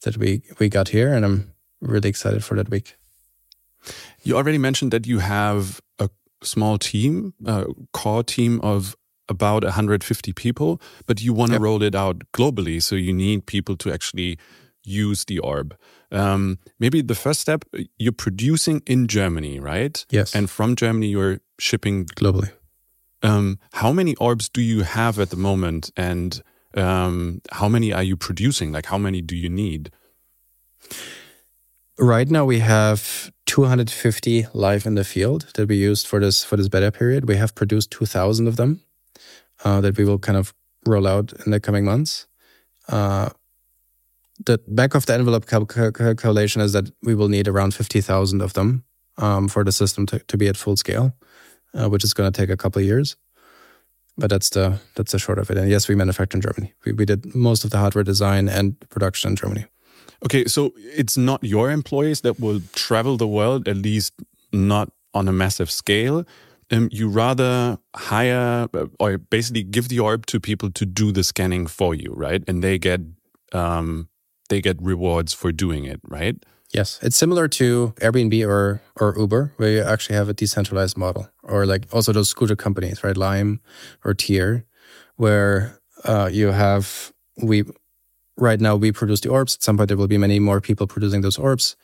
[0.02, 2.96] that we we got here, and I'm really excited for that week.
[4.22, 6.08] You already mentioned that you have a
[6.42, 8.96] small team, a core team of
[9.28, 11.62] about 150 people, but you want to yep.
[11.62, 14.38] roll it out globally, so you need people to actually
[14.84, 15.76] use the orb.
[16.10, 17.64] Um, maybe the first step,
[17.98, 20.04] you're producing in Germany, right?
[20.10, 20.34] Yes.
[20.34, 22.50] And from Germany, you're shipping globally.
[23.22, 26.42] Um, how many orbs do you have at the moment, and
[26.74, 28.72] um, how many are you producing?
[28.72, 29.90] Like, how many do you need?
[31.98, 36.56] Right now, we have 250 live in the field that we used for this for
[36.56, 37.28] this beta period.
[37.28, 38.82] We have produced 2,000 of them
[39.64, 40.54] uh, that we will kind of
[40.86, 42.26] roll out in the coming months.
[42.88, 43.30] Uh,
[44.46, 48.40] the back of the envelope cal- cal- calculation is that we will need around 50,000
[48.40, 48.84] of them
[49.16, 51.12] um, for the system to, to be at full scale
[51.74, 53.16] uh, which is going to take a couple of years.
[54.16, 55.56] But that's the that's the short of it.
[55.56, 56.74] And yes, we manufacture in Germany.
[56.84, 59.66] We, we did most of the hardware design and production in Germany.
[60.24, 64.12] Okay, so it's not your employees that will travel the world, at least
[64.52, 66.24] not on a massive scale.
[66.70, 71.22] Um, you rather hire uh, or basically give the orb to people to do the
[71.22, 72.42] scanning for you, right?
[72.48, 73.00] And they get
[73.52, 74.08] um,
[74.48, 76.44] they get rewards for doing it, right?
[76.72, 81.28] Yes, it's similar to Airbnb or or Uber, where you actually have a decentralized model,
[81.42, 83.16] or like also those scooter companies, right?
[83.16, 83.60] Lime
[84.04, 84.66] or Tier,
[85.16, 87.64] where uh, you have we
[88.36, 89.56] right now we produce the orbs.
[89.56, 91.76] At some point, there will be many more people producing those orbs.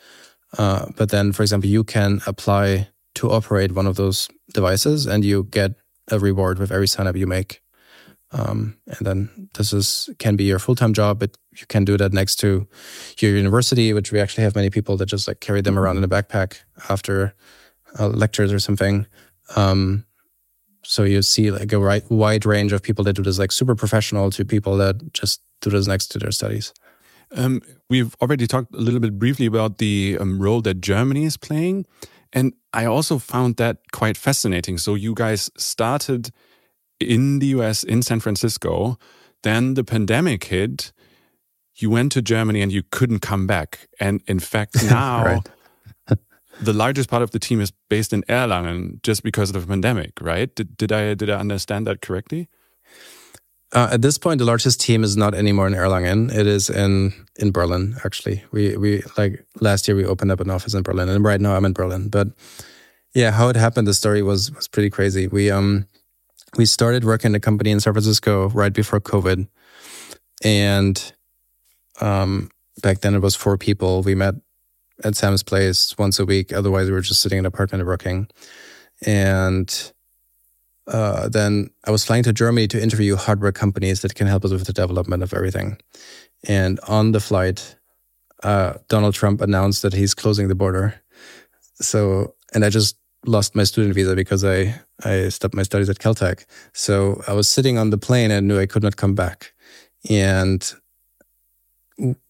[0.59, 5.25] Uh, but then, for example, you can apply to operate one of those devices, and
[5.25, 5.73] you get
[6.11, 7.64] a reward with every sign up you make.
[8.35, 11.97] Um, and then this is can be your full time job, but you can do
[11.97, 12.67] that next to
[13.19, 16.05] your university, which we actually have many people that just like carry them around in
[16.05, 16.59] a backpack
[16.91, 17.33] after
[17.99, 19.07] uh, lectures or something.
[19.55, 20.05] Um,
[20.83, 23.77] so you see like a right, wide range of people that do this, like super
[23.77, 26.75] professional to people that just do this next to their studies.
[27.37, 31.37] Um, we've already talked a little bit briefly about the um, role that Germany is
[31.37, 31.87] playing.
[32.33, 34.79] And I also found that quite fascinating.
[34.79, 36.31] So you guys started
[37.05, 38.99] in the US, in San Francisco.
[39.43, 40.93] Then the pandemic hit.
[41.77, 43.89] You went to Germany and you couldn't come back.
[43.99, 45.43] And in fact, now
[46.61, 50.13] the largest part of the team is based in Erlangen just because of the pandemic,
[50.21, 50.55] right?
[50.55, 52.49] Did, did I did I understand that correctly?
[53.73, 56.33] Uh, at this point, the largest team is not anymore in Erlangen.
[56.33, 57.97] It is in in Berlin.
[58.05, 61.41] Actually, we we like last year we opened up an office in Berlin, and right
[61.41, 62.09] now I'm in Berlin.
[62.09, 62.29] But
[63.15, 65.27] yeah, how it happened, the story was was pretty crazy.
[65.27, 65.87] We um
[66.57, 69.49] we started working in a company in San Francisco right before COVID.
[70.43, 71.13] And
[72.01, 72.51] um,
[72.83, 74.03] back then it was four people.
[74.03, 74.35] We met
[75.03, 76.53] at Sam's place once a week.
[76.53, 78.29] Otherwise, we were just sitting in an apartment working.
[79.05, 79.93] And
[80.87, 84.53] uh, then I was flying to Germany to interview hardware companies that can help us
[84.53, 85.79] with the development of everything.
[86.47, 87.77] And on the flight,
[88.43, 90.95] uh, Donald Trump announced that he's closing the border.
[91.81, 95.99] So, and I just lost my student visa because I, I stopped my studies at
[95.99, 96.45] Caltech.
[96.73, 99.53] So I was sitting on the plane and knew I could not come back.
[100.11, 100.73] And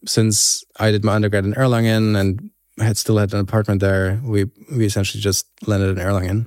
[0.07, 4.45] since I did my undergrad in Erlangen and had still had an apartment there, we,
[4.73, 6.47] we essentially just landed in Erlangen.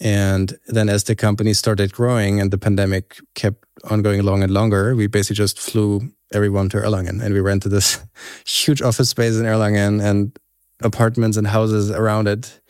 [0.00, 4.52] And then as the company started growing and the pandemic kept on going long and
[4.52, 8.00] longer, we basically just flew everyone to Erlangen and we rented this
[8.46, 10.36] huge office space in Erlangen and
[10.82, 12.60] apartments and houses around it,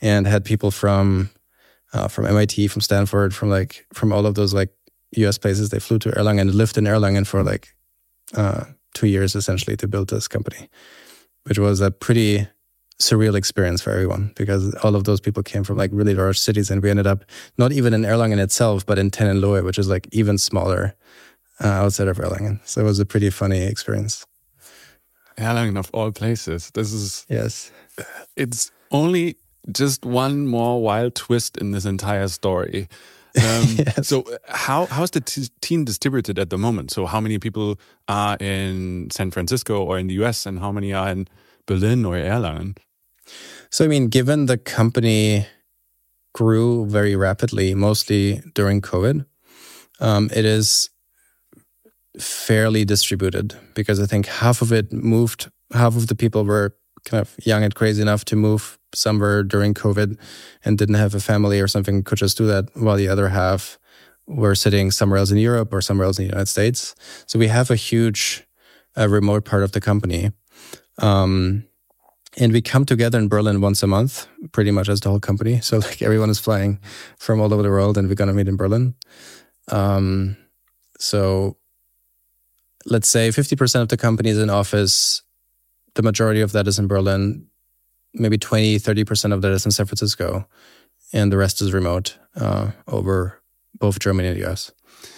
[0.00, 1.30] and had people from
[1.92, 4.70] uh, from MIT, from Stanford, from like from all of those like
[5.16, 5.38] U.S.
[5.38, 5.70] places.
[5.70, 7.68] They flew to Erlangen and lived in Erlangen for like
[8.34, 10.68] uh, two years essentially to build this company,
[11.44, 12.46] which was a pretty
[13.00, 16.70] surreal experience for everyone because all of those people came from like really large cities
[16.70, 17.24] and we ended up
[17.56, 20.94] not even in Erlangen itself, but in Tennenlohe, which is like even smaller
[21.64, 22.60] uh, outside of Erlangen.
[22.64, 24.26] So it was a pretty funny experience.
[25.38, 26.70] Erlangen of all places.
[26.72, 27.72] This is yes.
[28.36, 29.36] It's only
[29.72, 32.88] just one more wild twist in this entire story.
[33.36, 34.08] Um, yes.
[34.08, 35.20] So how how is the
[35.60, 36.90] team distributed at the moment?
[36.90, 40.92] So how many people are in San Francisco or in the US, and how many
[40.92, 41.28] are in
[41.64, 42.76] Berlin or Erlangen?
[43.70, 45.46] So I mean, given the company
[46.34, 49.24] grew very rapidly, mostly during COVID,
[50.00, 50.90] um, it is
[52.18, 57.20] fairly distributed because I think half of it moved, half of the people were kind
[57.20, 60.18] of young and crazy enough to move somewhere during COVID
[60.64, 63.78] and didn't have a family or something, could just do that, while the other half
[64.26, 66.94] were sitting somewhere else in Europe or somewhere else in the United States.
[67.26, 68.44] So we have a huge
[68.96, 70.32] uh, remote part of the company.
[70.98, 71.64] Um,
[72.36, 75.60] and we come together in Berlin once a month, pretty much as the whole company.
[75.60, 76.78] So like everyone is flying
[77.18, 78.94] from all over the world, and we're gonna meet in Berlin.
[79.68, 80.36] Um,
[80.98, 81.56] so
[82.86, 85.22] let's say 50% of the company is in office
[85.94, 87.46] the majority of that is in Berlin.
[88.14, 90.46] Maybe 20, 30% of that is in San Francisco.
[91.12, 93.40] And the rest is remote uh, over
[93.78, 94.72] both Germany and the US.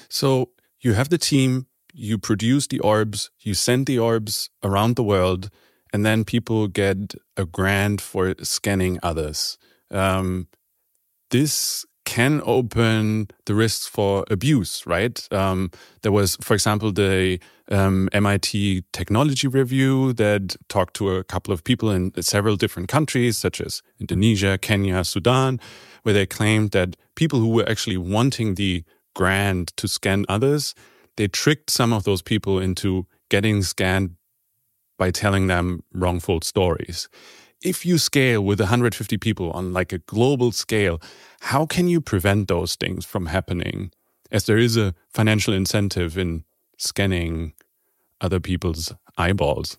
[0.08, 0.50] So
[0.80, 5.50] you have the team, you produce the orbs, you send the orbs around the world,
[5.92, 9.58] and then people get a grant for scanning others.
[9.90, 10.48] Um,
[11.30, 15.26] this can open the risks for abuse, right?
[15.32, 15.70] Um,
[16.02, 17.38] there was, for example, the
[17.70, 23.38] um, MIT Technology Review that talked to a couple of people in several different countries,
[23.38, 25.60] such as Indonesia, Kenya, Sudan,
[26.02, 28.84] where they claimed that people who were actually wanting the
[29.14, 30.74] grant to scan others,
[31.16, 34.16] they tricked some of those people into getting scanned
[34.98, 37.08] by telling them wrongful stories
[37.62, 41.00] if you scale with 150 people on like a global scale,
[41.40, 43.92] how can you prevent those things from happening?
[44.30, 46.44] As there is a financial incentive in
[46.78, 47.52] scanning
[48.20, 49.76] other people's eyeballs.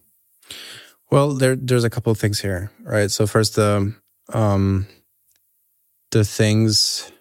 [1.09, 3.09] Well, there, there's a couple of things here, right?
[3.11, 3.93] So first, the
[4.31, 4.87] um,
[6.11, 7.11] the things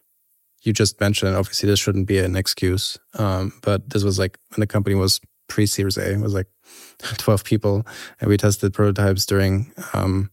[0.62, 1.37] you just mentioned.
[1.37, 5.20] Obviously, this shouldn't be an excuse, um, but this was like when the company was
[5.48, 6.12] pre Series A.
[6.12, 6.46] It was like
[6.98, 7.87] 12 people,
[8.20, 10.31] and we tested prototypes during um,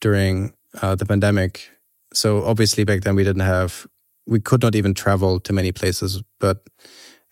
[0.00, 0.52] during
[0.82, 1.70] uh, the pandemic.
[2.12, 3.86] So obviously back then we didn't have,
[4.26, 6.22] we could not even travel to many places.
[6.40, 6.64] But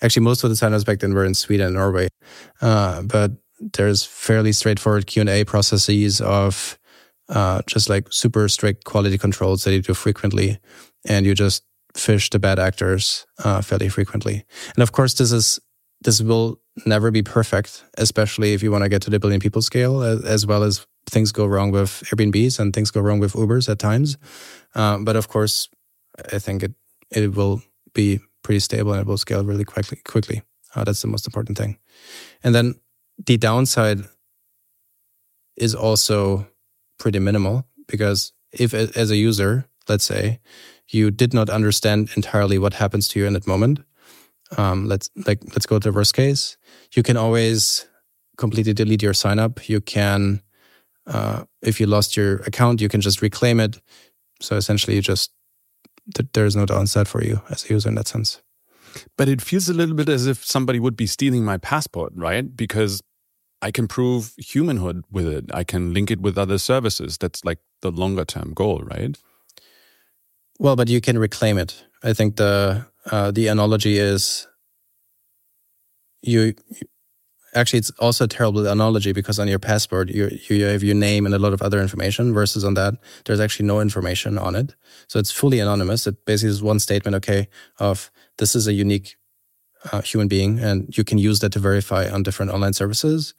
[0.03, 2.09] actually, most of the signers back then were in Sweden and Norway.
[2.61, 3.33] Uh, but
[3.75, 6.79] there's fairly straightforward Q and A processes of
[7.29, 10.59] uh, just like super strict quality controls that you do frequently,
[11.09, 11.63] and you just
[11.95, 14.45] fish the bad actors uh, fairly frequently.
[14.75, 15.61] And of course, this is
[16.01, 19.63] this will never be perfect, especially if you want to get to the billion people
[19.63, 23.69] scale, as well as things go wrong with Airbnbs and things go wrong with Ubers
[23.69, 24.17] at times.
[24.75, 25.69] Uh, but of course,
[26.33, 26.73] I think it
[27.11, 27.63] it will
[27.95, 29.99] be pretty stable and it will scale really quickly.
[30.05, 30.43] Quickly,
[30.75, 31.79] uh, that's the most important thing.
[32.43, 32.75] And then
[33.27, 34.01] the downside
[35.57, 36.47] is also
[36.99, 40.41] pretty minimal because if as a user, let's say,
[40.89, 43.81] you did not understand entirely what happens to you in that moment.
[44.59, 46.57] Um, let's like let's go to the worst case.
[46.95, 47.87] You can always
[48.37, 49.69] completely delete your sign up.
[49.69, 50.43] You can
[51.07, 53.81] uh, if you lost your account, you can just reclaim it.
[54.41, 55.33] So essentially, you just
[56.33, 58.43] there's no downside for you as a user in that sense.
[59.17, 62.55] But it feels a little bit as if somebody would be stealing my passport, right?
[62.55, 63.03] Because
[63.63, 65.47] I can prove humanhood with it.
[65.55, 67.17] I can link it with other services.
[67.17, 69.17] That's like the longer term goal, right?
[70.59, 71.85] Well, but you can reclaim it.
[72.03, 74.47] I think the uh, the analogy is
[76.23, 76.55] you
[77.55, 81.27] actually it's also a terrible analogy because on your passport you you have your name
[81.27, 84.75] and a lot of other information versus on that there's actually no information on it.
[85.09, 86.07] So it's fully anonymous.
[86.07, 89.17] It basically is one statement okay of this is a unique
[89.93, 93.35] uh, human being and you can use that to verify on different online services.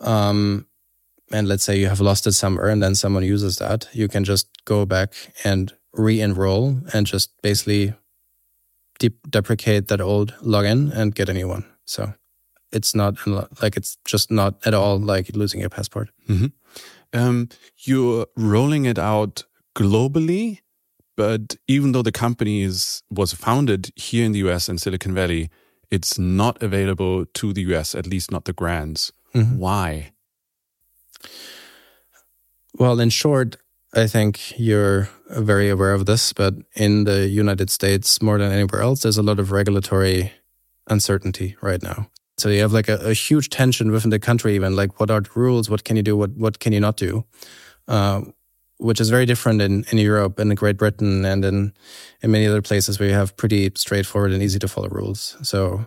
[0.00, 0.66] Um
[1.30, 4.24] and let's say you have lost it somewhere and then someone uses that you can
[4.24, 5.12] just go back
[5.44, 7.94] and re-enroll and just basically
[8.98, 11.64] deprecate that old login and get a new one.
[11.84, 12.14] So
[12.72, 13.16] it's not
[13.62, 16.10] like it's just not at all like losing your passport.
[16.28, 16.52] Mm -hmm.
[17.12, 17.48] um,
[17.86, 20.60] you're rolling it out globally,
[21.16, 25.48] but even though the company is was founded here in the US in Silicon Valley,
[25.90, 29.12] it's not available to the US, at least not the grants.
[29.32, 29.58] Mm -hmm.
[29.58, 30.12] Why?
[32.78, 33.56] Well, in short,
[33.94, 38.82] I think you're very aware of this, but in the United States, more than anywhere
[38.82, 40.32] else, there's a lot of regulatory
[40.86, 42.10] uncertainty right now.
[42.38, 45.20] So you have like a, a huge tension within the country, even like what are
[45.20, 45.68] the rules?
[45.68, 46.16] What can you do?
[46.16, 47.24] What what can you not do?
[47.88, 48.22] Uh,
[48.78, 51.72] which is very different in, in Europe and in Great Britain and in
[52.22, 55.36] in many other places where you have pretty straightforward and easy to follow rules.
[55.42, 55.86] So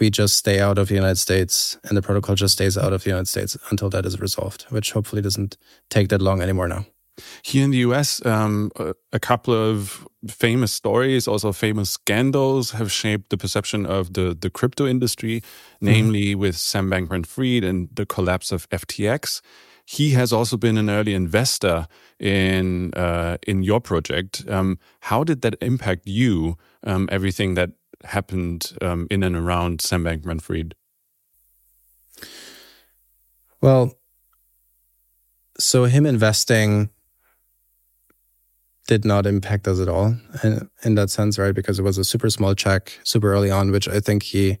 [0.00, 3.04] we just stay out of the United States and the protocol just stays out of
[3.04, 5.56] the United States until that is resolved, which hopefully doesn't
[5.88, 6.84] take that long anymore now.
[7.42, 8.70] Here in the US, um,
[9.12, 14.50] a couple of famous stories, also famous scandals, have shaped the perception of the, the
[14.50, 15.86] crypto industry, mm-hmm.
[15.86, 19.40] namely mm with Sam Bankman Fried and the collapse of FTX.
[19.86, 21.86] He has also been an early investor
[22.18, 24.44] in uh, in your project.
[24.48, 26.56] Um, how did that impact you?
[26.82, 27.70] Um, everything that
[28.04, 30.74] happened um, in and around Sam Bankman Fried?
[33.60, 33.94] Well,
[35.58, 36.90] so him investing
[38.86, 41.54] did not impact us at all in, in, that sense, right?
[41.54, 44.58] Because it was a super small check, super early on, which I think he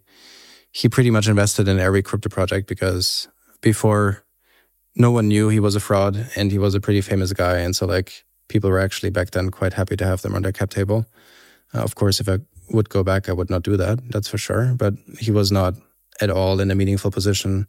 [0.72, 3.28] he pretty much invested in every crypto project because
[3.62, 4.24] before
[4.94, 7.74] no one knew he was a fraud and he was a pretty famous guy, and
[7.74, 10.70] so like people were actually back then quite happy to have them on their cap
[10.70, 11.06] table.
[11.74, 12.38] Uh, of course, if I
[12.70, 13.98] would go back, I would not do that.
[14.10, 14.74] That's for sure.
[14.76, 15.74] But he was not
[16.20, 17.66] at all in a meaningful position.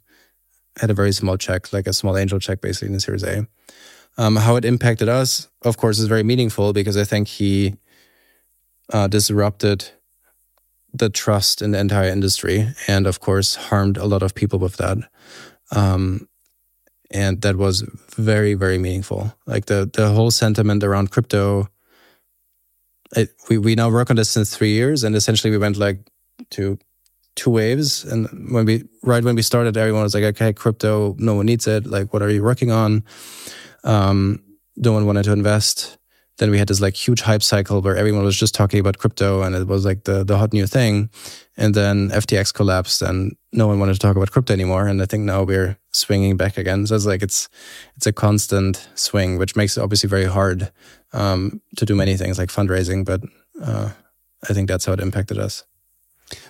[0.80, 3.48] Had a very small check, like a small angel check, basically in the Series A.
[4.18, 7.76] Um, how it impacted us, of course, is very meaningful because I think he
[8.92, 9.90] uh, disrupted
[10.94, 14.78] the trust in the entire industry, and of course, harmed a lot of people with
[14.78, 14.98] that.
[15.72, 16.28] Um,
[17.12, 17.82] and that was
[18.16, 19.34] very, very meaningful.
[19.46, 21.70] Like the the whole sentiment around crypto
[23.16, 26.00] it, we we now work on this since three years, and essentially we went like
[26.52, 26.78] to
[27.36, 28.04] two waves.
[28.04, 31.68] And when we right when we started, everyone was like, "Okay, crypto, no one needs
[31.68, 31.86] it.
[31.86, 33.04] Like, what are you working on?"
[33.88, 34.44] Um,
[34.76, 35.98] no one wanted to invest.
[36.38, 39.42] Then we had this like huge hype cycle where everyone was just talking about crypto,
[39.42, 41.10] and it was like the the hot new thing.
[41.56, 44.86] And then FTX collapsed, and no one wanted to talk about crypto anymore.
[44.86, 46.86] And I think now we're swinging back again.
[46.86, 47.50] So it's like it's
[47.96, 50.72] it's a constant swing, which makes it obviously very hard
[51.12, 53.04] um, to do many things like fundraising.
[53.04, 53.22] But
[53.60, 53.90] uh,
[54.48, 55.64] I think that's how it impacted us.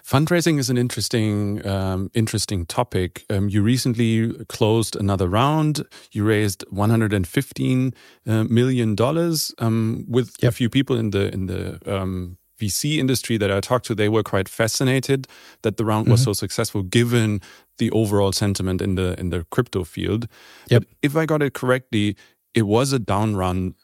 [0.04, 3.26] Fundraising is an interesting, um, interesting topic.
[3.30, 5.86] Um, you recently closed another round.
[6.12, 7.94] You raised 115
[8.26, 10.50] uh, million dollars um, with yep.
[10.50, 13.96] a few people in the in the um, VC industry that I talked to.
[13.96, 15.28] They were quite fascinated
[15.62, 16.12] that the round mm -hmm.
[16.12, 16.34] was mm-hmm.
[16.34, 17.42] so successful, given
[17.78, 20.28] the overall sentiment in the in the crypto field.
[20.70, 20.84] Yep.
[20.84, 22.16] But if I got it correctly,
[22.54, 23.76] it was a down run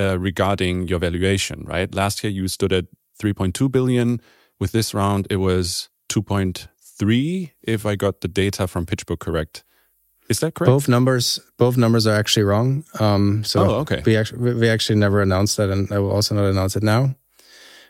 [0.00, 1.94] uh, regarding your valuation, right?
[1.94, 2.84] Last year you stood at
[3.22, 4.20] 3.2 billion.
[4.62, 9.64] With this round, it was 2.3, if I got the data from PitchBook correct.
[10.28, 10.68] Is that correct?
[10.68, 12.84] Both numbers, both numbers are actually wrong.
[13.00, 14.02] Um, so oh, okay.
[14.06, 17.16] we actually we actually never announced that, and I will also not announce it now.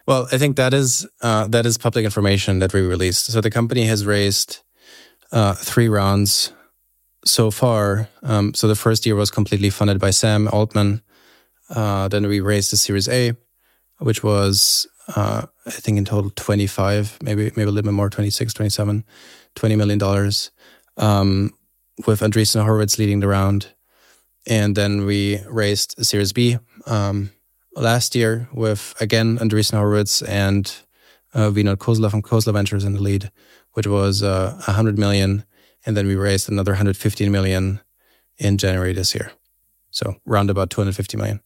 [0.06, 3.26] Well, I think that is uh, that is public information that we released.
[3.26, 4.60] So the company has raised
[5.30, 6.54] uh, three rounds
[7.22, 8.08] so far.
[8.22, 11.02] Um, so the first year was completely funded by Sam Altman.
[11.68, 13.36] Uh, then we raised the Series A,
[13.98, 18.54] which was uh, I think in total 25, maybe maybe a little bit more, 26,
[18.54, 19.04] 27,
[19.54, 20.50] 20 million dollars,
[20.96, 21.50] um,
[22.06, 23.72] with Andreessen Horowitz leading the round,
[24.46, 27.30] and then we raised Series B um,
[27.74, 30.72] last year with again Andreessen Horowitz and
[31.34, 33.30] uh, Vinod Khosla from Khosla Ventures in the lead,
[33.72, 35.44] which was uh, 100 million,
[35.84, 37.80] and then we raised another 115 million
[38.38, 39.32] in January this year,
[39.90, 41.40] so round about 250 million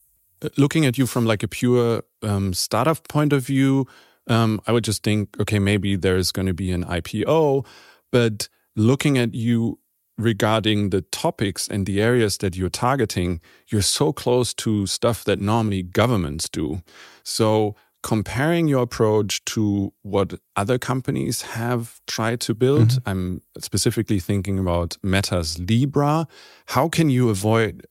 [0.56, 3.86] looking at you from like a pure um, startup point of view,
[4.28, 7.64] um, I would just think, okay, maybe there's going to be an IPO.
[8.10, 9.78] But looking at you
[10.18, 15.40] regarding the topics and the areas that you're targeting, you're so close to stuff that
[15.40, 16.82] normally governments do.
[17.22, 23.10] So comparing your approach to what other companies have tried to build, mm -hmm.
[23.10, 26.26] I'm specifically thinking about Meta's Libra.
[26.66, 27.86] How can you avoid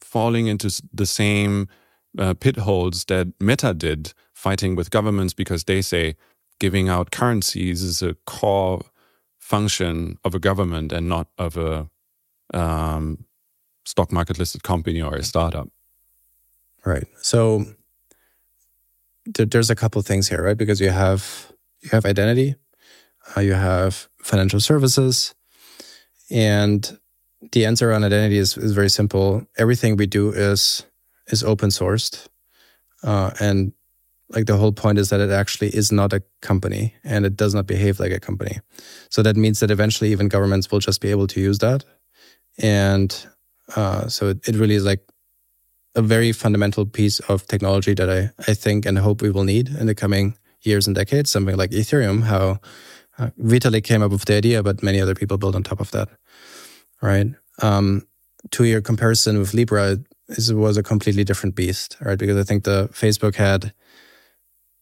[0.00, 1.66] falling into the same
[2.18, 6.16] uh, pitholes that Meta did fighting with governments because they say
[6.58, 8.82] giving out currencies is a core
[9.38, 11.88] function of a government and not of a
[12.52, 13.24] um,
[13.84, 15.68] stock market listed company or a startup.
[16.84, 17.06] Right.
[17.22, 17.64] So
[19.34, 20.56] th there's a couple things here, right?
[20.56, 21.52] Because you have
[21.82, 22.56] you have identity,
[23.36, 25.34] uh, you have financial services,
[26.30, 26.98] and
[27.52, 29.46] the answer on identity is, is very simple.
[29.56, 30.84] Everything we do is
[31.28, 32.28] is open sourced,
[33.02, 33.72] uh, and
[34.30, 37.54] like the whole point is that it actually is not a company and it does
[37.54, 38.60] not behave like a company.
[39.08, 41.84] So that means that eventually even governments will just be able to use that,
[42.58, 43.26] and
[43.76, 45.00] uh, so it, it really is like
[45.94, 49.68] a very fundamental piece of technology that I, I think and hope we will need
[49.68, 51.30] in the coming years and decades.
[51.30, 52.60] Something like Ethereum, how
[53.18, 55.90] uh, Vitalik came up with the idea, but many other people built on top of
[55.90, 56.08] that,
[57.02, 57.26] right?
[57.60, 58.06] Um,
[58.52, 59.98] to your comparison with Libra,
[60.28, 62.18] it was a completely different beast, right?
[62.18, 63.72] Because I think the Facebook had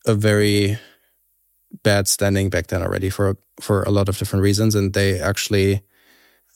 [0.07, 0.78] a very
[1.82, 5.82] bad standing back then already for for a lot of different reasons, and they actually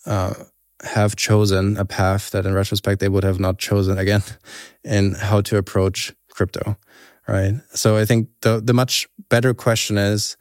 [0.06, 0.34] uh,
[0.82, 4.22] have chosen a path that, in retrospect, they would have not chosen again
[4.84, 6.76] in how to approach crypto,
[7.28, 7.54] right?
[7.74, 10.36] So I think the the much better question is: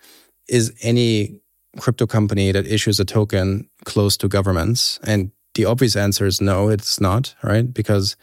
[0.47, 1.39] Is any
[1.79, 4.99] crypto company that issues a token close to governments?
[5.03, 7.73] And the obvious answer is no, it's not, right?
[7.73, 8.15] Because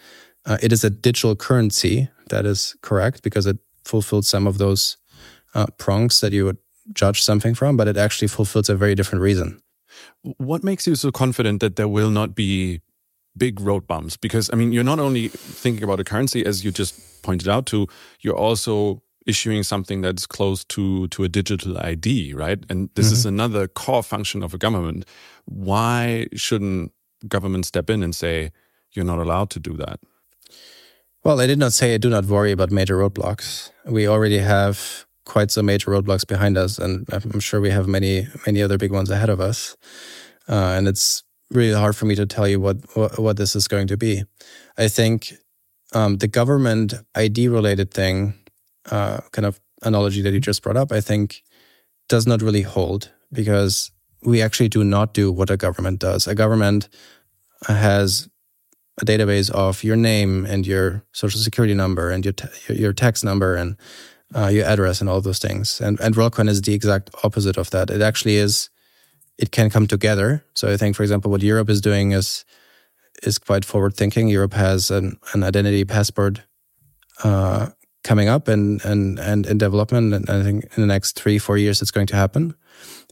[0.45, 2.09] uh, it is a digital currency.
[2.29, 4.97] That is correct because it fulfills some of those
[5.55, 6.59] uh, prongs that you would
[6.93, 9.61] judge something from, but it actually fulfills a very different reason.
[10.22, 12.81] What makes you so confident that there will not be
[13.37, 14.16] big road bumps?
[14.16, 17.66] Because, I mean, you're not only thinking about a currency, as you just pointed out
[17.66, 17.87] to,
[18.20, 22.64] you're also issuing something that's close to to a digital ID, right?
[22.70, 23.12] And this mm -hmm.
[23.12, 23.41] is mm-hmm.
[23.41, 25.05] another core function of a government.
[25.45, 26.93] Why shouldn't
[27.29, 28.53] government step in and say
[28.93, 30.01] you're not allowed to do that?
[31.24, 33.70] Well, I did not say I do not worry about major roadblocks.
[33.85, 38.29] We already have quite some major roadblocks behind us, and I'm sure we have many
[38.47, 39.77] many other big ones ahead of us.
[40.49, 43.68] Uh, and it's really hard for me to tell you what what, what this is
[43.68, 44.24] going to be.
[44.79, 45.35] I think
[45.93, 48.35] um, the government ID related thing,
[48.91, 51.43] uh, kind of analogy that you just brought up, I think
[52.09, 53.91] does not really hold because
[54.22, 56.27] we actually do not do what a government does.
[56.27, 56.89] A government
[57.67, 58.29] has
[59.01, 62.35] a database of your name and your social security number and your
[62.69, 63.77] your tax number and
[64.35, 65.81] uh, your address and all those things.
[65.81, 67.91] And and Worldcoin is the exact opposite of that.
[67.91, 68.71] It actually is.
[69.39, 70.45] It can come together.
[70.55, 72.45] So I think, for example, what Europe is doing is
[73.23, 74.29] is quite forward thinking.
[74.29, 76.43] Europe has an, an identity passport
[77.23, 77.69] uh,
[78.03, 80.15] coming up and and and in development.
[80.15, 82.55] And I think in the next three four years it's going to happen.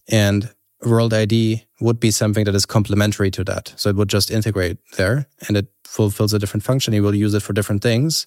[0.09, 0.54] And
[0.85, 3.73] World ID would be something that is complementary to that.
[3.77, 6.95] So it would just integrate there and it fulfills a different function.
[6.95, 8.27] You will use it for different things.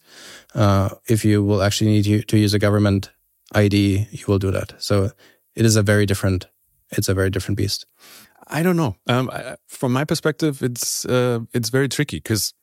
[0.56, 3.12] Uh, if you will actually need to, use a government
[3.54, 4.74] ID, you will do that.
[4.80, 5.12] So
[5.56, 6.48] it is a very different,
[6.92, 7.86] it's a very different beast.
[8.48, 8.96] I don't know.
[9.08, 12.54] Um, I, from my perspective, it's uh, it's very tricky because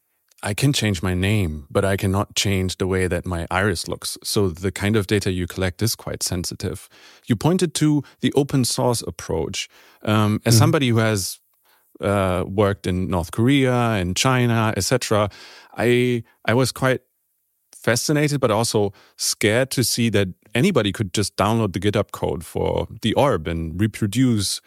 [0.44, 4.18] I can change my name, but I cannot change the way that my iris looks.
[4.22, 6.86] So the kind of data you collect is quite sensitive.
[7.24, 9.70] You pointed to the open source approach.
[10.02, 10.58] Um, as mm.
[10.58, 11.40] somebody who has
[12.02, 15.30] uh, worked in North Korea and China, etc.,
[15.78, 17.00] I I was quite
[17.74, 22.86] fascinated, but also scared to see that anybody could just download the GitHub code for
[23.00, 24.60] the orb and reproduce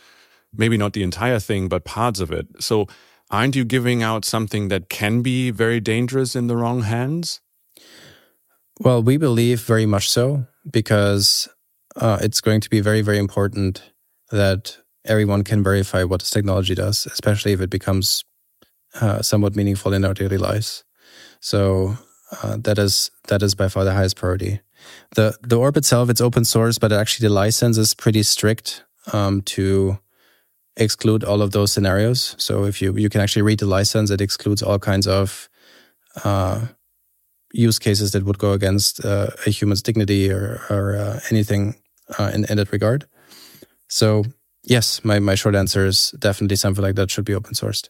[0.54, 2.48] maybe not the entire thing, but parts of it.
[2.60, 2.88] So
[3.30, 7.42] aren't you giving out something that can be very dangerous in the wrong hands?
[8.80, 11.48] Well, we believe very much so because
[11.96, 13.82] uh, it's going to be very, very important
[14.32, 18.24] that everyone can verify what this technology does, especially if it becomes
[19.02, 20.84] uh, somewhat meaningful in our daily lives.
[21.40, 21.98] So
[22.44, 24.60] uh, that is that is by far the highest priority.
[25.16, 29.42] the The orb itself, it's open source, but actually the license is pretty strict um,
[29.44, 30.00] to
[30.78, 32.36] exclude all of those scenarios.
[32.38, 35.50] So if you you can actually read the license, it excludes all kinds of
[36.24, 36.68] uh,
[37.54, 41.76] use cases that would go against uh, a human's dignity or, or uh, anything
[42.18, 43.06] uh, in, in that regard.
[43.88, 44.24] So
[44.64, 47.90] yes, my, my short answer is definitely something like that should be open sourced.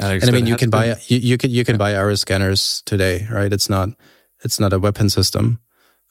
[0.00, 1.78] Alex, and I mean, you can buy you, you can you can yeah.
[1.78, 3.52] buy iris scanners today, right?
[3.52, 3.90] It's not
[4.42, 5.60] it's not a weapon system.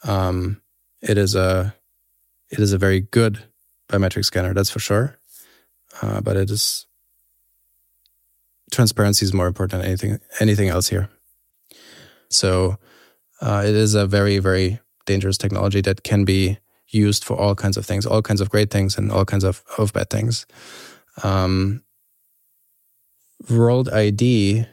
[0.03, 0.61] Um,
[1.01, 1.73] it is a
[2.49, 3.39] it is a very good
[3.91, 5.17] biometric scanner, that's for sure.
[6.01, 6.87] Uh, but it is
[8.71, 11.09] transparency is more important than anything anything else here.
[12.29, 12.77] So
[13.41, 17.77] uh, it is a very very dangerous technology that can be used for all kinds
[17.77, 20.45] of things, all kinds of great things and all kinds of, of bad things.
[21.23, 21.83] Um,
[23.49, 24.65] World ID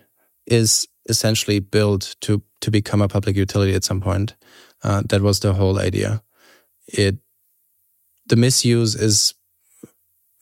[0.46, 4.36] is essentially built to to become a public utility at some point.
[4.82, 6.22] Uh, that was the whole idea.
[6.86, 7.18] It
[8.28, 9.34] the misuse is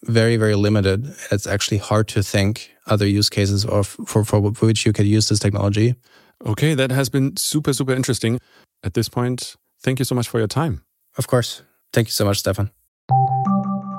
[0.05, 1.14] very very limited.
[1.30, 5.28] It's actually hard to think other use cases of for, for which you could use
[5.28, 5.95] this technology.
[6.45, 8.39] Okay that has been super super interesting.
[8.82, 10.82] At this point thank you so much for your time.
[11.18, 11.62] Of course.
[11.93, 12.70] Thank you so much stefan.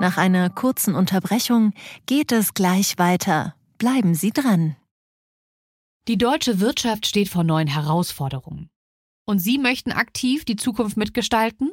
[0.00, 1.72] Nach einer kurzen unterbrechung
[2.06, 3.54] geht es gleich weiter.
[3.78, 4.76] Bleiben sie dran.
[6.06, 8.70] Die deutsche wirtschaft steht vor neuen herausforderungen.
[9.26, 11.72] Und sie möchten aktiv die zukunft mitgestalten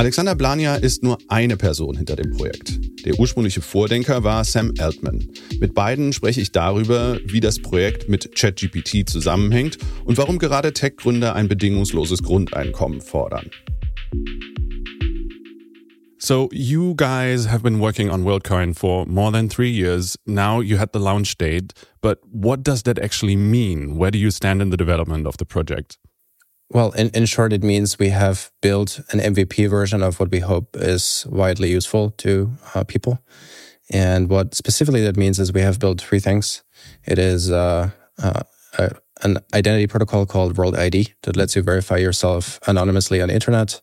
[0.00, 2.80] Alexander Blania ist nur eine Person hinter dem Projekt.
[3.04, 5.28] Der ursprüngliche Vordenker war Sam Altman.
[5.58, 9.76] Mit beiden spreche ich darüber, wie das Projekt mit ChatGPT zusammenhängt
[10.06, 13.50] und warum gerade Tech-Gründer ein bedingungsloses Grundeinkommen fordern.
[16.16, 20.18] So you guys have been working on WorldCoin for more than three years.
[20.24, 23.98] Now you had the launch date, but what does that actually mean?
[23.98, 25.98] Where do you stand in the development of the project?
[26.72, 30.38] Well, in, in short, it means we have built an MVP version of what we
[30.38, 33.18] hope is widely useful to uh, people.
[33.90, 36.62] And what specifically that means is we have built three things.
[37.04, 37.90] It is uh,
[38.22, 38.42] uh,
[38.78, 38.92] a,
[39.22, 43.80] an identity protocol called World ID that lets you verify yourself anonymously on the internet.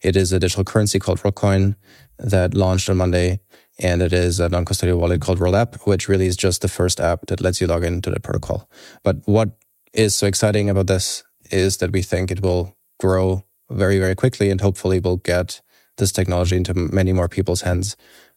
[0.00, 1.74] It is a digital currency called WorldCoin
[2.20, 3.40] that launched on Monday.
[3.80, 7.00] And it is a non-custodial wallet called World App, which really is just the first
[7.00, 8.70] app that lets you log into the protocol.
[9.02, 9.58] But what
[9.92, 14.50] is so exciting about this is that we think it will grow very, very quickly
[14.50, 15.60] and hopefully will get
[15.96, 17.96] this technology into many more people's hands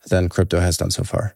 [0.09, 1.35] than crypto has done so far.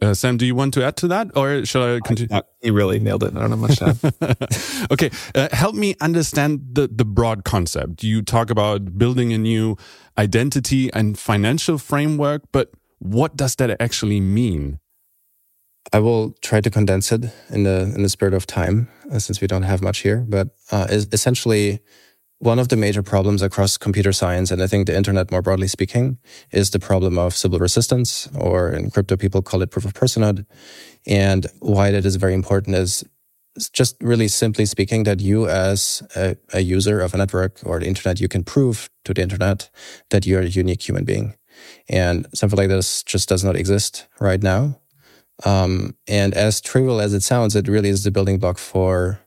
[0.00, 2.40] Uh, Sam, do you want to add to that, or should I continue?
[2.60, 3.36] he really nailed it.
[3.36, 4.88] I don't know much to add.
[4.90, 8.02] okay, uh, help me understand the the broad concept.
[8.02, 9.76] You talk about building a new
[10.18, 14.78] identity and financial framework, but what does that actually mean?
[15.92, 19.40] I will try to condense it in the in the spirit of time, uh, since
[19.40, 20.24] we don't have much here.
[20.28, 21.80] But uh, essentially,
[22.38, 25.68] one of the major problems across computer science, and I think the internet more broadly
[25.68, 26.18] speaking,
[26.50, 30.46] is the problem of Sybil resistance, or in crypto people call it proof of personhood.
[31.06, 33.04] And why that is very important is
[33.72, 37.86] just really simply speaking that you as a, a user of a network or the
[37.86, 39.70] internet, you can prove to the internet
[40.10, 41.34] that you're a unique human being.
[41.88, 44.80] And something like this just does not exist right now.
[45.44, 49.20] Um, and as trivial as it sounds, it really is the building block for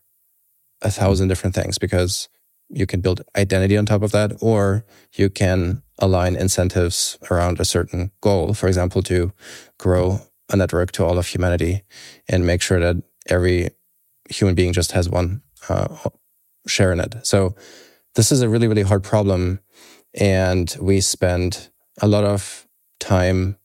[0.81, 2.29] a thousand different things because
[2.69, 7.65] you can build identity on top of that, or you can align incentives around a
[7.65, 8.53] certain goal.
[8.53, 9.31] For example, to
[9.77, 11.83] grow a network to all of humanity
[12.27, 12.97] and make sure that
[13.27, 13.69] every
[14.29, 15.87] human being just has one uh,
[16.67, 17.15] share in it.
[17.25, 17.55] So
[18.15, 19.59] this is a really, really hard problem.
[20.13, 21.69] And we spend
[22.01, 22.67] a lot of
[22.99, 23.57] time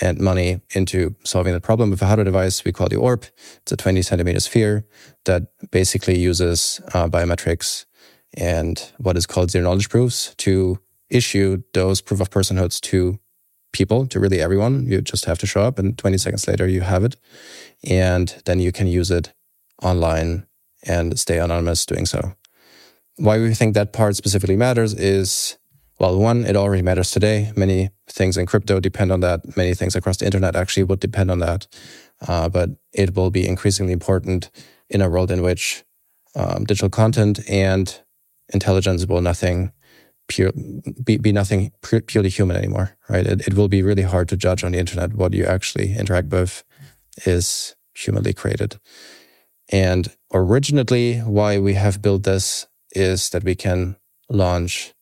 [0.00, 3.26] and money into solving the problem with a hardware device we call the Orb.
[3.62, 4.84] It's a 20 centimeter sphere
[5.24, 7.84] that basically uses uh, biometrics
[8.34, 10.78] and what is called zero knowledge proofs to
[11.10, 13.18] issue those proof of personhoods to
[13.72, 14.86] people, to really everyone.
[14.86, 17.16] You just have to show up and 20 seconds later you have it.
[17.84, 19.32] And then you can use it
[19.82, 20.46] online
[20.86, 22.34] and stay anonymous doing so.
[23.16, 25.57] Why we think that part specifically matters is
[25.98, 27.52] well, one, it already matters today.
[27.56, 29.56] Many things in crypto depend on that.
[29.56, 31.66] Many things across the internet actually would depend on that.
[32.26, 34.50] Uh, but it will be increasingly important
[34.88, 35.84] in a world in which
[36.34, 38.00] um, digital content and
[38.52, 39.72] intelligence will nothing
[40.28, 40.52] pure
[41.02, 43.26] be, be nothing purely human anymore, right?
[43.26, 46.28] It, it will be really hard to judge on the internet what you actually interact
[46.28, 46.62] with
[47.26, 48.78] is humanly created.
[49.70, 53.96] And originally, why we have built this is that we can
[54.30, 54.94] launch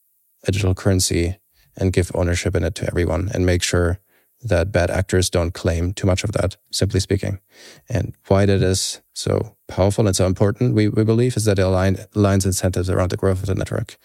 [0.46, 1.38] a digital currency
[1.76, 4.00] and give ownership in it to everyone and make sure
[4.42, 7.40] that bad actors don't claim too much of that, simply speaking.
[7.88, 11.62] And why that is so powerful and so important, we, we believe, is that it
[11.62, 13.96] align, aligns incentives around the growth of the network,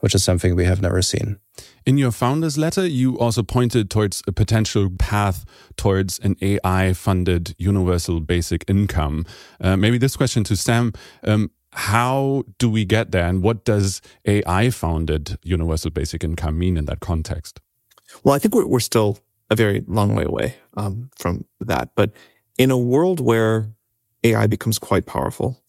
[0.00, 1.38] which is something we have never seen.
[1.86, 5.44] In your founder's letter, you also pointed towards a potential path
[5.76, 9.24] towards an AI funded universal basic income.
[9.60, 10.92] Uh, maybe this question to Sam.
[11.24, 16.76] Um, how do we get there and what does AI founded universal basic income mean
[16.76, 17.60] in that context?
[18.24, 21.90] Well, I think we're, we're still a very long way away um, from that.
[21.94, 22.10] But
[22.58, 23.68] in a world where
[24.24, 25.62] AI becomes quite powerful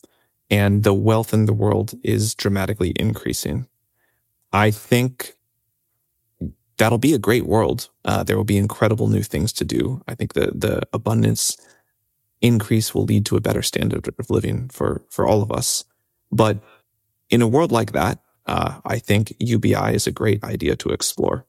[0.50, 3.68] and the wealth in the world is dramatically increasing,
[4.52, 5.36] I think
[6.78, 7.88] that'll be a great world.
[8.04, 10.02] Uh, there will be incredible new things to do.
[10.08, 11.56] I think the the abundance
[12.42, 15.86] increase will lead to a better standard of living for for all of us.
[16.32, 16.60] But
[17.30, 21.46] in a world like that, uh, I think UBI is a great idea to explore.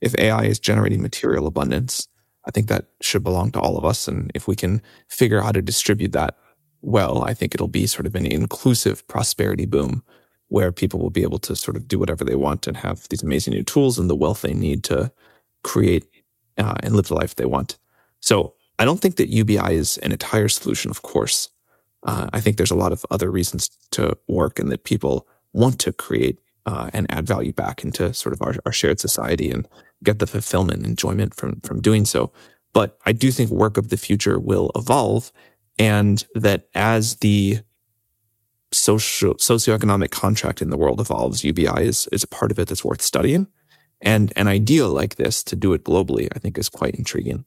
[0.00, 2.08] If AI is generating material abundance,
[2.46, 4.06] I think that should belong to all of us.
[4.06, 6.36] And if we can figure out how to distribute that
[6.84, 10.02] well, I think it'll be sort of an inclusive prosperity boom
[10.48, 13.22] where people will be able to sort of do whatever they want and have these
[13.22, 15.10] amazing new tools and the wealth they need to
[15.62, 16.04] create
[16.58, 17.78] uh, and live the life they want.
[18.20, 21.48] So I don't think that UBI is an entire solution, of course.
[22.04, 25.78] Uh, I think there's a lot of other reasons to work and that people want
[25.80, 29.68] to create uh, and add value back into sort of our, our shared society and
[30.02, 32.32] get the fulfillment and enjoyment from, from doing so.
[32.72, 35.32] But I do think work of the future will evolve
[35.78, 37.60] and that as the
[38.72, 42.84] social socioeconomic contract in the world evolves, UBI is, is a part of it that's
[42.84, 43.46] worth studying.
[44.00, 47.44] And an idea like this to do it globally, I think is quite intriguing.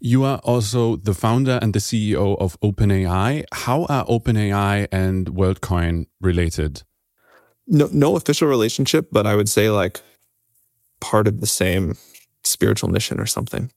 [0.00, 3.44] You are also the founder and the CEO of OpenAI.
[3.52, 6.82] How are OpenAI and WorldCoin related?
[7.66, 10.00] No, no official relationship, but I would say like
[11.00, 11.96] part of the same
[12.44, 13.70] spiritual mission or something.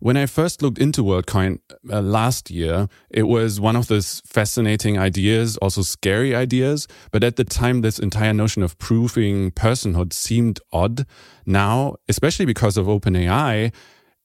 [0.00, 1.58] When I first looked into WorldCoin
[1.90, 6.86] uh, last year, it was one of those fascinating ideas, also scary ideas.
[7.10, 11.06] But at the time, this entire notion of proving personhood seemed odd.
[11.46, 13.72] Now, especially because of OpenAI,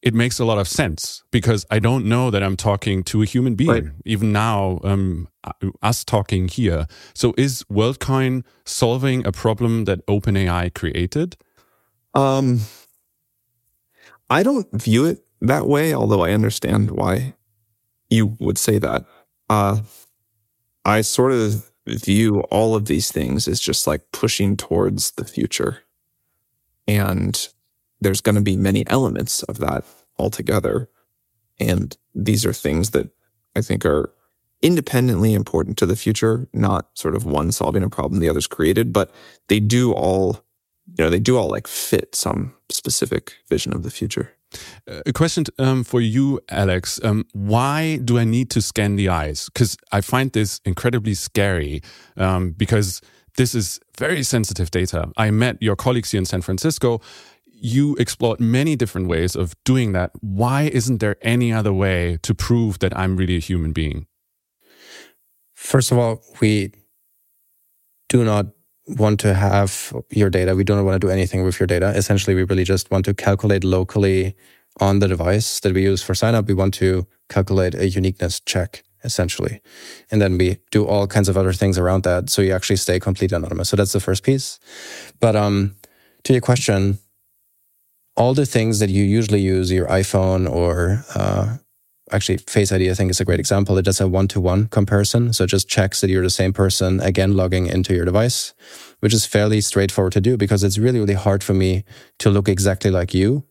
[0.01, 3.25] it makes a lot of sense because I don't know that I'm talking to a
[3.25, 3.83] human being, right.
[4.05, 5.27] even now, um,
[5.81, 6.87] us talking here.
[7.13, 11.35] So is WorldCoin solving a problem that OpenAI created?
[12.13, 12.61] Um,
[14.29, 17.33] I don't view it that way, although I understand why
[18.09, 19.05] you would say that.
[19.49, 19.79] Uh,
[20.85, 25.83] I sort of view all of these things as just like pushing towards the future.
[26.87, 27.47] And
[28.01, 29.83] there's going to be many elements of that
[30.17, 30.89] altogether.
[31.59, 33.09] And these are things that
[33.55, 34.11] I think are
[34.61, 38.91] independently important to the future, not sort of one solving a problem the other's created,
[38.91, 39.11] but
[39.47, 40.43] they do all,
[40.97, 44.33] you know, they do all like fit some specific vision of the future.
[44.87, 46.99] A question um, for you, Alex.
[47.03, 49.49] Um, why do I need to scan the eyes?
[49.53, 51.81] Because I find this incredibly scary
[52.15, 53.01] um, because
[53.35, 55.11] this is very sensitive data.
[55.17, 57.01] I met your colleagues here in San Francisco.
[57.59, 60.11] You explored many different ways of doing that.
[60.21, 64.05] Why isn't there any other way to prove that I'm really a human being?
[65.53, 66.71] First of all, we
[68.09, 68.47] do not
[68.87, 70.55] want to have your data.
[70.55, 71.89] We don't want to do anything with your data.
[71.89, 74.35] Essentially, we really just want to calculate locally
[74.79, 76.47] on the device that we use for sign up.
[76.47, 79.61] We want to calculate a uniqueness check essentially.
[80.11, 82.29] And then we do all kinds of other things around that.
[82.29, 83.69] So you actually stay completely anonymous.
[83.69, 84.59] So that's the first piece.
[85.19, 85.75] But um,
[86.23, 86.99] to your question,
[88.17, 91.57] all the things that you usually use your iPhone or uh,
[92.11, 93.77] actually Face ID, I think is a great example.
[93.77, 95.33] It does a one to one comparison.
[95.33, 98.53] So it just checks that you're the same person again logging into your device,
[99.01, 101.83] which is fairly straightforward to do because it's really, really hard for me
[102.19, 103.45] to look exactly like you.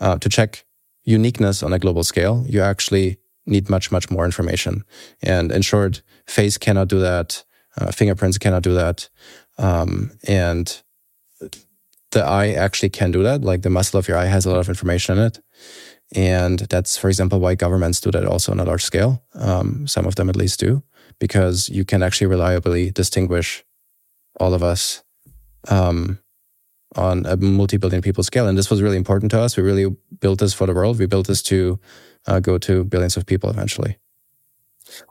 [0.00, 0.64] Uh, to check
[1.04, 4.84] uniqueness on a global scale, you actually need much, much more information.
[5.22, 7.44] And in short, face cannot do that.
[7.76, 9.08] Uh, fingerprints cannot do that.
[9.58, 10.82] Um, and
[12.14, 13.42] the eye actually can do that.
[13.42, 15.40] Like the muscle of your eye has a lot of information in it.
[16.14, 19.22] And that's, for example, why governments do that also on a large scale.
[19.34, 20.82] Um, some of them at least do,
[21.18, 23.64] because you can actually reliably distinguish
[24.40, 25.02] all of us
[25.68, 26.18] um,
[26.96, 28.48] on a multi billion people scale.
[28.48, 29.56] And this was really important to us.
[29.56, 30.98] We really built this for the world.
[30.98, 31.80] We built this to
[32.26, 33.98] uh, go to billions of people eventually.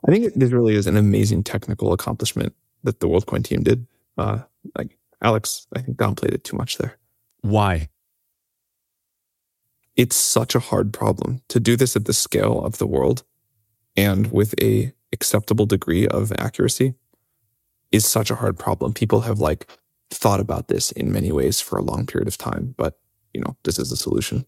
[0.08, 3.88] I think this really is an amazing technical accomplishment that the WorldCoin team did.
[4.18, 4.40] Uh,
[4.78, 6.98] like Alex, I think downplayed it too much there.
[7.42, 7.90] Why?
[9.96, 13.24] it's such a hard problem to do this at the scale of the world
[13.96, 16.96] and with a acceptable degree of accuracy
[17.92, 18.94] is such a hard problem.
[18.94, 19.68] People have like
[20.10, 23.00] thought about this in many ways for a long period of time, but
[23.34, 24.46] you know, this is the solution.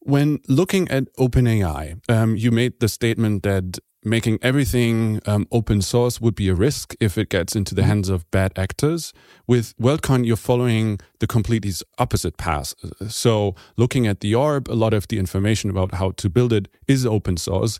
[0.00, 6.20] When looking at OpenAI, um, you made the statement that making everything um, open source
[6.20, 7.88] would be a risk if it gets into the mm-hmm.
[7.88, 9.12] hands of bad actors.
[9.46, 12.74] With WorldCoin, you're following the completely opposite path.
[13.08, 16.68] So, looking at the orb, a lot of the information about how to build it
[16.86, 17.78] is open source.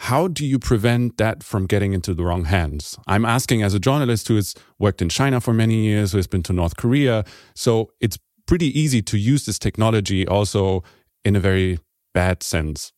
[0.00, 2.98] How do you prevent that from getting into the wrong hands?
[3.06, 6.26] I'm asking as a journalist who has worked in China for many years, who has
[6.26, 7.24] been to North Korea.
[7.54, 10.84] So, it's pretty easy to use this technology also
[11.24, 11.78] in a very
[12.14, 12.92] bad sense.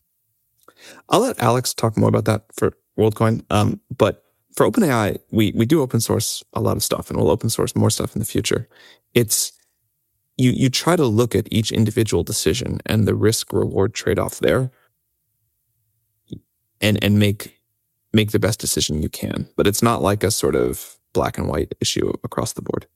[1.08, 3.44] I'll let Alex talk more about that for WorldCoin.
[3.50, 4.24] Um, but
[4.54, 7.76] for OpenAI, we we do open source a lot of stuff, and we'll open source
[7.76, 8.68] more stuff in the future.
[9.14, 9.52] It's
[10.36, 14.38] you you try to look at each individual decision and the risk reward trade off
[14.40, 14.70] there,
[16.80, 17.60] and and make
[18.12, 19.48] make the best decision you can.
[19.56, 22.86] But it's not like a sort of black and white issue across the board.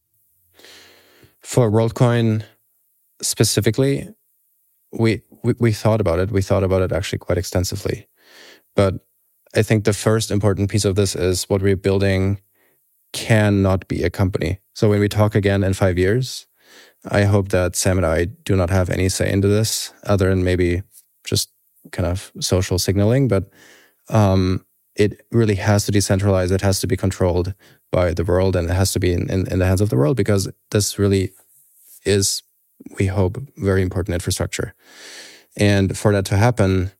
[1.41, 2.45] For WorldCoin
[3.21, 4.09] specifically,
[4.93, 6.31] we, we, we thought about it.
[6.31, 8.09] We thought about it actually quite extensively.
[8.75, 9.07] But
[9.55, 12.41] I think the first important piece of this is what we're building
[13.13, 14.61] cannot be a company.
[14.75, 16.47] So when we talk again in five years,
[17.11, 20.45] I hope that Sam and I do not have any say into this, other than
[20.45, 20.83] maybe
[21.25, 21.51] just
[21.91, 23.29] kind of social signaling.
[23.29, 23.51] But
[24.09, 24.65] um,
[24.95, 26.51] it really has to decentralize.
[26.51, 27.55] It has to be controlled
[27.91, 29.97] by the world, and it has to be in, in, in the hands of the
[29.97, 31.33] world because this really
[32.05, 32.43] is,
[32.99, 34.75] we hope, very important infrastructure.
[35.57, 36.93] And for that to happen,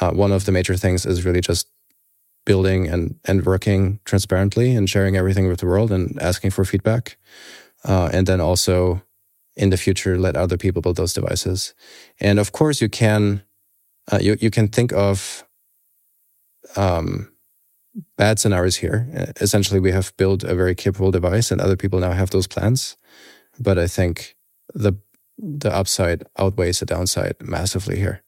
[0.00, 1.68] uh, one of the major things is really just
[2.44, 7.16] building and, and working transparently and sharing everything with the world and asking for feedback.
[7.84, 9.02] Uh, and then also
[9.56, 11.74] in the future, let other people build those devices.
[12.20, 13.42] And of course, you can,
[14.10, 15.44] uh, you, you can think of,
[16.76, 17.32] um,
[18.16, 19.32] bad scenarios here.
[19.40, 22.96] Essentially, we have built a very capable device and other people now have those plans.
[23.58, 24.36] But I think
[24.72, 24.94] the,
[25.42, 28.22] the upside outweighs the downside massively here.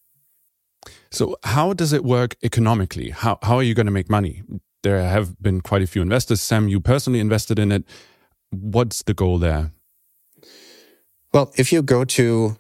[1.11, 3.11] So, how does it work economically?
[3.11, 4.43] How, how are you going to make money?
[4.83, 6.41] There have been quite a few investors.
[6.41, 7.85] Sam, you personally invested in it.
[8.51, 9.73] What's the goal there?
[11.33, 12.57] Well, if you go to,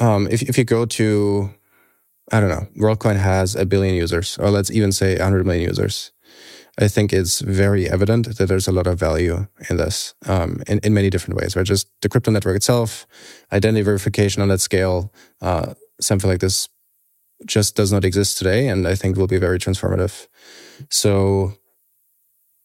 [0.00, 1.50] um, if, if you go to,
[2.30, 6.12] I don't know, WorldCoin has a billion users, or let's even say 100 million users.
[6.82, 10.78] I think it's very evident that there's a lot of value in this um, in,
[10.80, 11.64] in many different ways, right?
[11.66, 13.06] Just the crypto network itself,
[13.52, 16.68] identity verification on that scale, uh, something like this
[17.46, 20.26] just does not exist today, and I think will be very transformative.
[20.90, 21.54] So,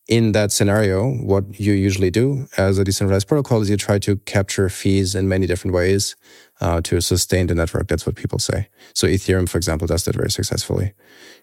[0.08, 4.18] in that scenario, what you usually do as a decentralized protocol is you try to
[4.18, 6.16] capture fees in many different ways
[6.62, 7.88] uh, to sustain the network.
[7.88, 8.70] That's what people say.
[8.94, 10.94] So, Ethereum, for example, does that very successfully,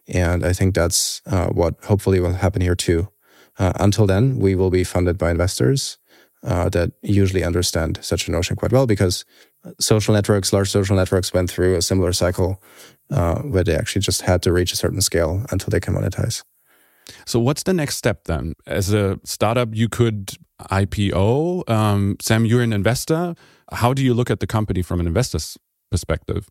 [0.09, 3.09] and I think that's uh, what hopefully will happen here too.
[3.59, 5.99] Uh, until then, we will be funded by investors
[6.43, 9.25] uh, that usually understand such a notion quite well because
[9.81, 12.63] social networks, large social networks went through a similar cycle
[13.11, 16.43] uh, where they actually just had to reach a certain scale until they can monetize.
[17.27, 18.55] So, what's the next step then?
[18.67, 21.69] As a startup, you could IPO.
[21.69, 23.35] Um, Sam, you're an investor.
[23.73, 25.59] How do you look at the company from an investor's
[25.91, 26.49] perspective?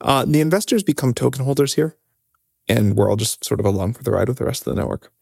[0.00, 1.96] Uh, the investors become token holders here,
[2.68, 4.80] and we're all just sort of along for the ride with the rest of the
[4.80, 5.12] network.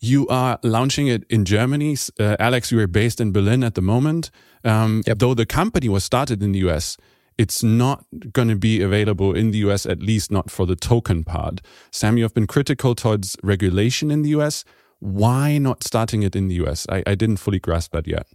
[0.00, 1.96] You are launching it in Germany.
[2.18, 4.30] Uh, Alex, you are based in Berlin at the moment.
[4.62, 5.18] Um, yep.
[5.18, 6.96] Though the company was started in the US,
[7.38, 11.24] it's not going to be available in the US, at least not for the token
[11.24, 11.60] part.
[11.90, 14.64] Sam, you have been critical towards regulation in the US.
[15.00, 16.86] Why not starting it in the US?
[16.88, 18.26] I, I didn't fully grasp that yet.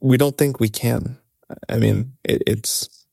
[0.00, 1.18] We don't think we can.
[1.68, 3.06] I mean, it, it's,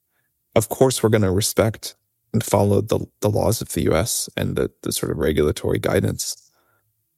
[0.56, 1.96] of course, we're going to respect
[2.34, 6.52] and follow the, the laws of the US and the, the sort of regulatory guidance.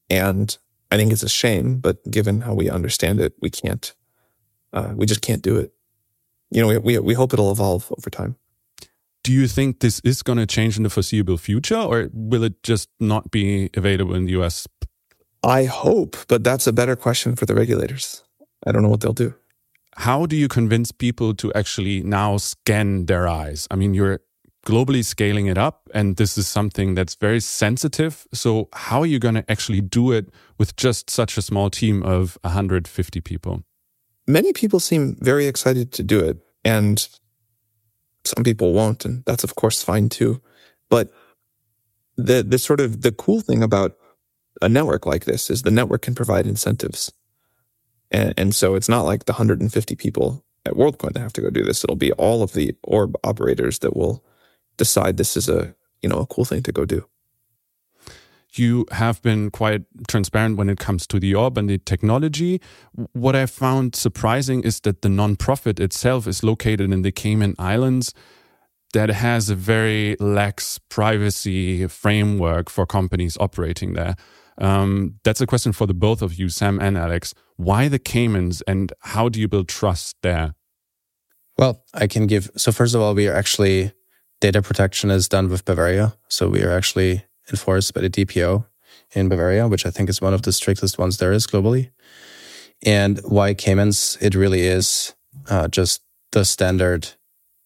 [0.09, 0.57] And
[0.91, 3.93] I think it's a shame, but given how we understand it, we can't,
[4.73, 5.75] uh, we just can't do it
[6.51, 8.35] you know, we, we, we hope it'll evolve over time.
[9.23, 12.61] Do you think this is going to change in the foreseeable future or will it
[12.63, 14.67] just not be available in the US?
[15.43, 18.23] I hope, but that's a better question for the regulators.
[18.65, 19.33] I don't know what they'll do.
[19.95, 23.67] How do you convince people to actually now scan their eyes?
[23.71, 24.19] I mean, you're
[24.65, 28.27] globally scaling it up, and this is something that's very sensitive.
[28.33, 32.03] So, how are you going to actually do it with just such a small team
[32.03, 33.63] of 150 people?
[34.27, 37.07] many people seem very excited to do it and
[38.23, 39.05] some people won't.
[39.05, 40.41] And that's of course fine too.
[40.89, 41.11] But
[42.17, 43.97] the, the sort of the cool thing about
[44.61, 47.11] a network like this is the network can provide incentives.
[48.11, 51.49] And, and so it's not like the 150 people at WorldCoin that have to go
[51.49, 51.83] do this.
[51.83, 54.23] It'll be all of the orb operators that will
[54.77, 57.07] decide this is a, you know, a cool thing to go do
[58.57, 62.61] you have been quite transparent when it comes to the orb and the technology.
[63.13, 68.13] What I found surprising is that the nonprofit itself is located in the Cayman Islands
[68.93, 74.15] that has a very lax privacy framework for companies operating there.
[74.57, 77.33] Um, that's a question for the both of you, Sam and Alex.
[77.57, 80.55] Why the Caymans and how do you build trust there?
[81.57, 82.49] Well, I can give.
[82.57, 83.93] So, first of all, we are actually
[84.41, 86.15] data protection is done with Bavaria.
[86.27, 88.65] So, we are actually enforced by the DPO
[89.13, 91.91] in Bavaria, which I think is one of the strictest ones there is globally.
[92.85, 94.17] And why Caymans?
[94.19, 95.15] It really is
[95.49, 96.01] uh, just
[96.31, 97.13] the standard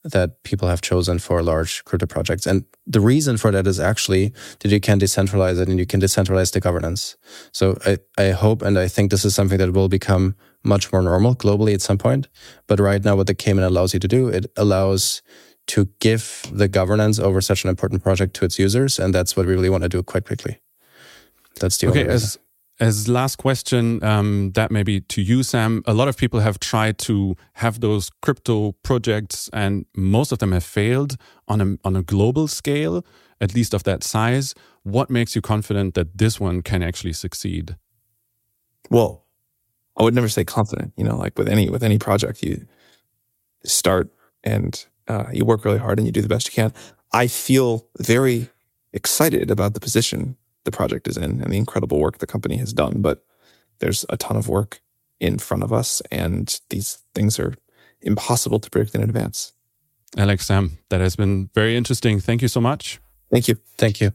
[0.04, 2.48] that people have chosen for large crypto projects.
[2.48, 6.00] And the reason for that is actually that you can decentralize it and you can
[6.00, 7.18] decentralize the governance.
[7.52, 11.02] So I, I hope and I think this is something that will become much more
[11.02, 12.28] normal globally at some point.
[12.68, 15.22] But right now, what the Cayman allows you to do, it allows
[15.68, 19.00] to give the governance over such an important project to its users.
[19.00, 20.60] And that's what we really want to do quite quickly.
[21.60, 22.08] That's the okay.
[22.08, 22.40] As,
[22.80, 25.84] as last question, um, that may be to you, Sam.
[25.86, 30.54] A lot of people have tried to have those crypto projects, and most of them
[30.54, 31.18] have failed
[31.48, 33.06] on a on a global scale,
[33.42, 34.56] at least of that size.
[34.84, 37.76] What makes you confident that this one can actually succeed?
[38.90, 39.26] Well,
[39.98, 40.94] I would never say confident.
[40.96, 42.66] You know, like with any with any project, you
[43.66, 44.10] start
[44.44, 46.74] and uh, you work really hard and you do the best you can.
[47.12, 48.50] I feel very
[48.94, 52.74] excited about the position the project is in and the incredible work the company has
[52.74, 53.02] done.
[53.02, 53.24] But
[53.80, 54.82] there's a ton of work
[55.20, 57.54] in front of us, and these things are
[58.02, 59.54] impossible to predict in advance.
[60.18, 62.20] Alex, Sam, that has been very interesting.
[62.20, 63.00] Thank you so much.
[63.32, 63.56] Thank you.
[63.78, 64.12] Thank you.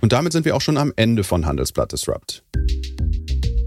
[0.00, 2.42] Und damit sind wir auch schon am Ende von Handelsblatt Disrupt.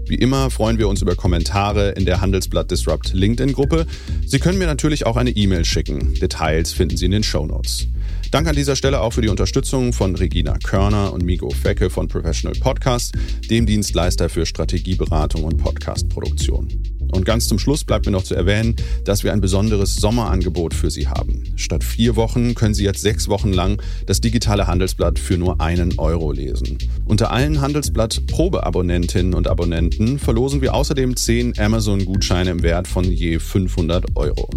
[0.08, 3.86] Wie immer freuen wir uns über Kommentare in der Handelsblatt Disrupt LinkedIn-Gruppe.
[4.26, 6.14] Sie können mir natürlich auch eine E-Mail schicken.
[6.20, 7.88] Details finden Sie in den Show Notes.
[8.30, 12.08] Dank an dieser Stelle auch für die Unterstützung von Regina Körner und Migo Fecke von
[12.08, 13.14] Professional Podcast,
[13.50, 16.95] dem Dienstleister für Strategieberatung und Podcastproduktion.
[17.12, 20.90] Und ganz zum Schluss bleibt mir noch zu erwähnen, dass wir ein besonderes Sommerangebot für
[20.90, 21.44] Sie haben.
[21.56, 25.98] Statt vier Wochen können Sie jetzt sechs Wochen lang das digitale Handelsblatt für nur einen
[25.98, 26.78] Euro lesen.
[27.04, 33.38] Unter allen Handelsblatt Probeabonnentinnen und Abonnenten verlosen wir außerdem zehn Amazon-Gutscheine im Wert von je
[33.38, 34.48] 500 Euro.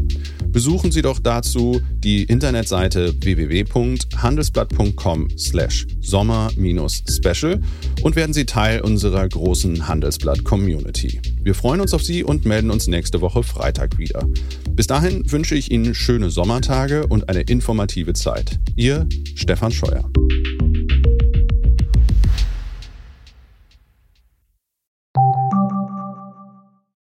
[0.52, 7.62] Besuchen Sie doch dazu die Internetseite www.handelsblatt.com slash sommer-special
[8.02, 11.22] und werden Sie Teil unserer großen Handelsblatt-Community.
[11.44, 14.26] Wir freuen uns auf Sie und melden uns nächste Woche Freitag wieder.
[14.72, 18.60] Bis dahin wünsche ich Ihnen schöne Sommertage und eine informative Zeit.
[18.78, 20.10] Ihr Stefan Scheuer.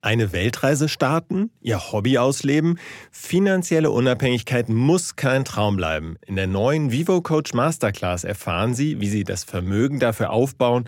[0.02, 2.78] Eine Weltreise starten, ihr Hobby ausleben.
[3.12, 6.18] Finanzielle Unabhängigkeit muss kein Traum bleiben.
[6.28, 10.88] In der neuen Vivo Coach Masterclass erfahren Sie, wie Sie das Vermögen dafür aufbauen